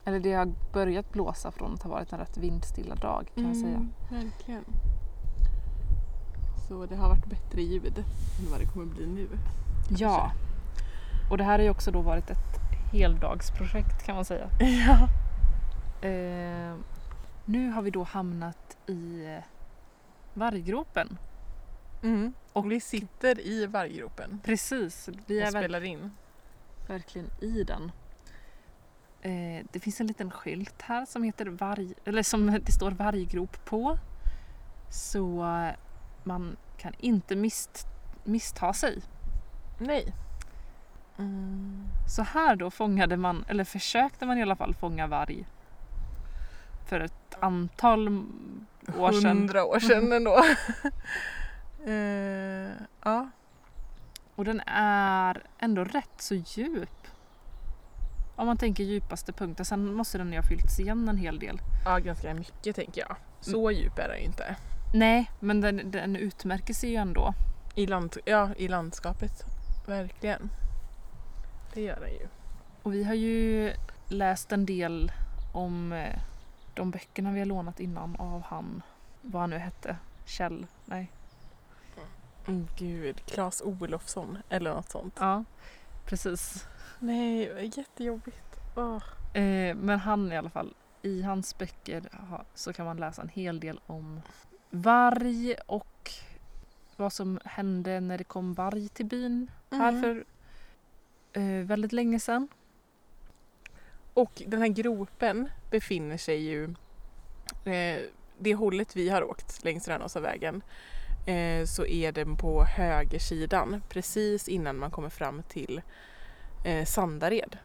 Eller 0.05 0.19
det 0.19 0.33
har 0.33 0.53
börjat 0.73 1.11
blåsa 1.11 1.51
från 1.51 1.73
att 1.73 1.83
ha 1.83 1.89
varit 1.89 2.13
en 2.13 2.19
rätt 2.19 2.37
vindstilla 2.37 2.95
dag 2.95 3.31
kan 3.35 3.47
jag 3.47 3.57
säga. 3.57 3.75
Mm, 3.75 3.93
Verkligen. 4.09 4.65
Så 6.67 6.85
det 6.85 6.95
har 6.95 7.09
varit 7.09 7.25
bättre 7.25 7.61
ljud 7.61 7.97
än 8.39 8.51
vad 8.51 8.59
det 8.59 8.65
kommer 8.65 8.85
bli 8.85 9.07
nu. 9.07 9.27
Ja. 9.97 10.31
Och 11.31 11.37
det 11.37 11.43
här 11.43 11.57
har 11.59 11.63
ju 11.63 11.69
också 11.69 11.91
då 11.91 12.01
varit 12.01 12.29
ett 12.29 12.48
heldagsprojekt 12.91 14.03
kan 14.05 14.15
man 14.15 14.25
säga. 14.25 14.49
Ja. 14.59 15.07
Eh, 16.09 16.75
nu 17.45 17.71
har 17.71 17.81
vi 17.81 17.91
då 17.91 18.03
hamnat 18.03 18.77
i 18.87 19.25
eh, 19.25 19.43
varggropen. 20.33 21.17
Mm. 22.03 22.33
Och- 22.53 22.71
vi 22.71 22.79
sitter 22.79 23.39
i 23.39 23.65
varggropen 23.65 24.39
Precis, 24.43 25.09
vi 25.27 25.43
och 25.43 25.47
är 25.47 25.51
spelar 25.51 25.81
in. 25.83 26.11
verkligen 26.87 27.27
i 27.41 27.63
den. 27.63 27.91
Eh, 29.21 29.65
det 29.71 29.79
finns 29.79 30.01
en 30.01 30.07
liten 30.07 30.31
skylt 30.31 30.81
här 30.81 31.05
som 31.05 31.23
heter 31.23 31.45
varg, 31.45 31.93
eller 32.05 32.23
som 32.23 32.59
det 32.65 32.71
står 32.71 32.91
varggrop 32.91 33.65
på. 33.65 33.97
Så 34.91 35.45
man 36.23 36.57
kan 36.77 36.93
inte 36.99 37.35
mist, 37.35 37.87
missta 38.23 38.73
sig. 38.73 39.01
Nej. 39.79 40.13
Mm. 41.19 41.87
Så 42.07 42.23
här 42.23 42.55
då 42.55 42.71
fångade 42.71 43.17
man, 43.17 43.45
eller 43.47 43.63
försökte 43.63 44.25
man 44.25 44.37
i 44.37 44.41
alla 44.41 44.55
fall 44.55 44.73
fånga 44.73 45.07
varg. 45.07 45.45
För 46.87 46.99
ett 46.99 47.37
antal 47.39 48.07
år 48.97 49.11
sedan. 49.11 49.37
Hundra 49.37 49.65
år 49.65 49.79
sedan 49.79 50.11
ändå. 50.11 50.43
eh, 51.91 52.71
ja. 53.03 53.29
Och 54.35 54.45
den 54.45 54.61
är 54.75 55.43
ändå 55.59 55.83
rätt 55.83 56.21
så 56.21 56.35
djup. 56.35 57.07
Om 58.35 58.45
man 58.45 58.57
tänker 58.57 58.83
djupaste 58.83 59.33
punkten. 59.33 59.65
Sen 59.65 59.93
måste 59.93 60.17
den 60.17 60.31
ju 60.31 60.37
ha 60.37 60.43
fyllts 60.43 60.79
igen 60.79 61.09
en 61.09 61.17
hel 61.17 61.39
del. 61.39 61.61
ja, 61.85 61.97
ganska 61.97 62.33
mycket 62.33 62.75
tänker 62.75 63.01
jag. 63.01 63.15
Så 63.39 63.71
djup 63.71 63.99
är 63.99 64.07
den 64.07 64.17
ju 64.17 64.25
inte. 64.25 64.55
Nej, 64.93 65.31
men 65.39 65.61
den, 65.61 65.91
den 65.91 66.15
utmärker 66.15 66.73
sig 66.73 66.89
ju 66.89 66.95
ändå. 66.95 67.33
I, 67.75 67.87
land, 67.87 68.17
ja, 68.25 68.49
I 68.57 68.67
landskapet. 68.67 69.43
Verkligen. 69.87 70.49
Det 71.73 71.81
gör 71.81 71.99
den 71.99 72.11
ju. 72.13 72.27
Och 72.83 72.93
vi 72.93 73.03
har 73.03 73.13
ju 73.13 73.73
läst 74.07 74.51
en 74.51 74.65
del 74.65 75.11
om 75.53 75.91
eh, 75.93 76.19
de 76.73 76.91
böckerna 76.91 77.31
vi 77.31 77.39
har 77.39 77.45
lånat 77.45 77.79
innan 77.79 78.15
av 78.15 78.41
han, 78.41 78.81
vad 79.21 79.41
han 79.41 79.49
nu 79.49 79.57
hette, 79.57 79.97
Kjell, 80.25 80.67
nej. 80.85 81.11
Mm, 82.47 82.67
gud, 82.77 83.25
Claes 83.25 83.61
Olofsson 83.61 84.37
eller 84.49 84.73
något 84.73 84.89
sånt. 84.89 85.17
Ja, 85.19 85.43
precis. 86.05 86.67
Nej, 86.99 87.71
jättejobbigt. 87.77 88.59
Eh, 89.33 89.75
men 89.75 89.99
han 89.99 90.31
i 90.31 90.37
alla 90.37 90.49
fall, 90.49 90.73
i 91.01 91.21
hans 91.21 91.57
böcker 91.57 92.03
så 92.53 92.73
kan 92.73 92.85
man 92.85 92.97
läsa 92.97 93.21
en 93.21 93.29
hel 93.29 93.59
del 93.59 93.79
om 93.85 94.21
varg 94.69 95.55
och 95.67 96.11
vad 96.97 97.13
som 97.13 97.39
hände 97.45 97.99
när 97.99 98.17
det 98.17 98.23
kom 98.23 98.53
varg 98.53 98.87
till 98.89 99.05
byn 99.05 99.51
här 99.71 99.89
Mm. 99.89 100.01
för 100.01 100.25
Eh, 101.33 101.43
väldigt 101.65 101.91
länge 101.91 102.19
sedan. 102.19 102.47
Och 104.13 104.41
den 104.47 104.61
här 104.61 104.67
gropen 104.67 105.49
befinner 105.71 106.17
sig 106.17 106.37
ju 106.37 106.63
eh, 107.65 107.99
det 108.37 108.55
hållet 108.55 108.95
vi 108.95 109.09
har 109.09 109.23
åkt 109.23 109.63
längs 109.63 109.87
Rönnåsavägen 109.87 110.61
eh, 111.27 111.65
så 111.65 111.85
är 111.85 112.11
den 112.11 112.37
på 112.37 112.63
högersidan 112.63 113.81
precis 113.89 114.47
innan 114.47 114.77
man 114.77 114.91
kommer 114.91 115.09
fram 115.09 115.43
till 115.43 115.81
eh, 116.65 116.85
Sandared. 116.85 117.57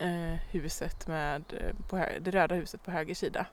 Eh, 0.00 0.34
huset 0.50 1.06
med, 1.06 1.44
eh, 1.52 1.88
på 1.88 1.96
hö- 1.98 2.18
det 2.20 2.30
röda 2.30 2.54
huset 2.54 2.82
på 2.84 2.90
höger 2.90 3.14
sida 3.14 3.46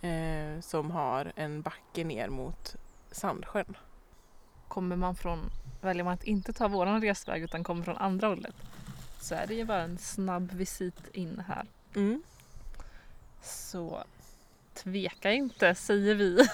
eh, 0.00 0.60
som 0.60 0.90
har 0.90 1.32
en 1.36 1.62
backe 1.62 2.04
ner 2.04 2.28
mot 2.28 2.76
Sandsjön. 3.10 3.76
Kommer 4.68 4.96
man 4.96 5.14
från, 5.14 5.50
väljer 5.80 6.04
man 6.04 6.14
att 6.14 6.24
inte 6.24 6.52
ta 6.52 6.68
våran 6.68 7.02
resväg 7.02 7.42
utan 7.42 7.64
kommer 7.64 7.84
från 7.84 7.96
andra 7.96 8.28
hållet 8.28 8.54
så 9.20 9.34
är 9.34 9.46
det 9.46 9.54
ju 9.54 9.64
bara 9.64 9.82
en 9.82 9.98
snabb 9.98 10.52
visit 10.52 11.08
in 11.12 11.42
här. 11.48 11.66
Mm. 11.94 12.22
Så 13.42 14.04
tveka 14.74 15.32
inte 15.32 15.74
säger 15.74 16.14
vi. 16.14 16.48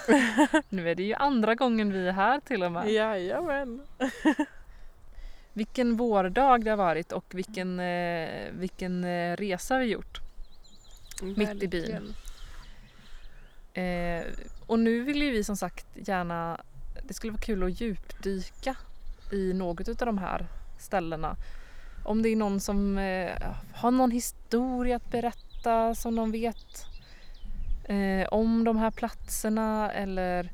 nu 0.69 0.89
är 0.89 0.95
det 0.95 1.03
ju 1.03 1.13
andra 1.13 1.55
gången 1.55 1.93
vi 1.93 2.07
är 2.07 2.11
här 2.11 2.39
till 2.39 2.63
och 2.63 2.71
med. 2.71 2.89
Jajamän. 2.89 3.81
Vilken 5.53 5.97
vårdag 5.97 6.63
det 6.63 6.69
har 6.69 6.77
varit 6.77 7.11
och 7.11 7.25
vilken, 7.35 7.79
eh, 7.79 8.51
vilken 8.51 9.03
eh, 9.03 9.35
resa 9.35 9.77
vi 9.77 9.85
gjort. 9.85 10.19
Mitt 11.21 11.63
i 11.63 11.67
byn. 11.67 11.81
Verkligen. 11.81 12.13
Eh, 13.73 14.25
och 14.67 14.79
nu 14.79 15.01
vill 15.01 15.21
ju 15.21 15.31
vi 15.31 15.43
som 15.43 15.57
sagt 15.57 15.87
gärna, 15.93 16.61
det 17.03 17.13
skulle 17.13 17.31
vara 17.31 17.41
kul 17.41 17.63
att 17.63 17.81
djupdyka 17.81 18.75
i 19.31 19.53
något 19.53 19.89
av 19.89 19.95
de 19.95 20.17
här 20.17 20.47
ställena. 20.77 21.35
Om 22.03 22.21
det 22.21 22.29
är 22.29 22.35
någon 22.35 22.59
som 22.59 22.97
eh, 22.97 23.31
har 23.73 23.91
någon 23.91 24.11
historia 24.11 24.95
att 24.95 25.11
berätta 25.11 25.95
som 25.95 26.15
de 26.15 26.31
vet 26.31 26.85
eh, 27.83 28.27
om 28.27 28.63
de 28.63 28.77
här 28.77 28.91
platserna 28.91 29.91
eller 29.91 30.51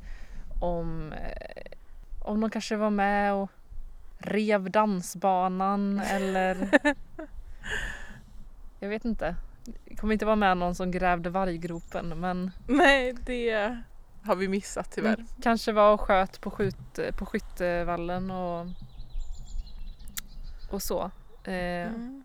om, 0.61 1.13
eh, 1.13 1.72
om 2.22 2.41
de 2.41 2.49
kanske 2.49 2.76
var 2.76 2.89
med 2.89 3.34
och 3.34 3.51
rev 4.17 4.72
dansbanan 4.72 5.99
eller 5.99 6.69
jag 8.80 8.89
vet 8.89 9.05
inte. 9.05 9.36
Det 9.86 9.95
kommer 9.95 10.13
inte 10.13 10.26
vara 10.26 10.36
med 10.36 10.57
någon 10.57 10.76
som 10.76 10.91
grävde 10.91 11.30
varggropen 11.30 12.19
men 12.19 12.51
Nej, 12.67 13.15
det 13.26 13.82
har 14.24 14.36
vi 14.36 14.47
missat 14.47 14.91
tyvärr. 14.91 15.13
Mm, 15.13 15.28
Kanske 15.41 15.72
var 15.72 15.93
och 15.93 16.01
sköt 16.01 16.41
på, 16.41 16.51
skjut, 16.51 16.99
på 17.17 17.26
skyttevallen 17.26 18.32
och, 18.32 18.67
och 20.69 20.82
så. 20.84 21.11
Eh, 21.43 21.51
Mm. 21.88 22.24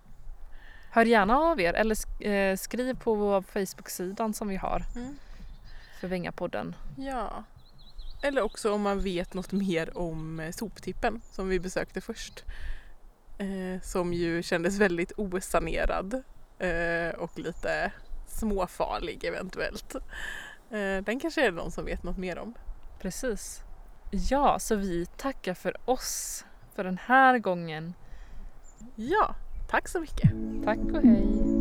Hör 0.91 1.05
gärna 1.05 1.39
av 1.39 1.61
er 1.61 1.73
eller 1.73 1.95
sk- 1.95 2.27
eh, 2.27 2.57
skriv 2.57 2.95
på 2.99 3.15
vår 3.15 3.43
Facebook-sidan 3.43 4.35
som 4.35 4.49
vi 4.49 4.57
har 4.57 4.83
Mm. 4.97 5.17
för 6.01 6.09
Vängapodden. 6.09 6.75
Ja. 6.97 7.45
Eller 8.23 8.43
också 8.43 8.73
om 8.73 8.83
man 8.83 9.01
vet 9.01 9.35
något 9.35 9.53
mer 9.53 9.99
om 9.99 10.41
eh, 10.41 10.51
soptippen 10.53 11.21
som 11.33 11.49
vi 11.49 11.61
besökte 11.61 12.01
först. 12.01 12.45
Eh, 13.39 13.83
som 13.83 14.13
ju 14.13 14.43
kändes 14.43 14.79
väldigt 14.79 15.13
osanerad 15.17 16.23
eh, 16.59 17.15
och 17.19 17.39
lite 17.39 17.93
småfarlig 18.29 19.25
eventuellt. 19.25 19.97
Eh, 20.71 21.05
den 21.05 21.21
kanske 21.21 21.47
är 21.47 21.51
det 21.51 21.57
någon 21.57 21.71
som 21.71 21.85
vet 21.85 22.03
något 22.03 22.19
mer 22.19 22.39
om. 22.39 22.55
Precis. 22.99 23.63
Ja, 24.11 24.59
så 24.59 24.77
vi 24.77 25.07
tackar 25.07 25.55
för 25.55 25.77
oss 25.85 26.45
för 26.75 26.85
den 26.85 26.99
här 26.99 27.39
gången. 27.39 27.95
Ja, 28.95 29.35
tack 29.71 29.89
så 29.89 30.01
mycket. 30.01 30.31
Tack 30.65 30.79
och 30.79 31.03
hej! 31.03 31.57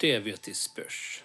Det 0.00 0.18
vet 0.18 0.48
i 0.48 0.54
spörs. 0.54 1.22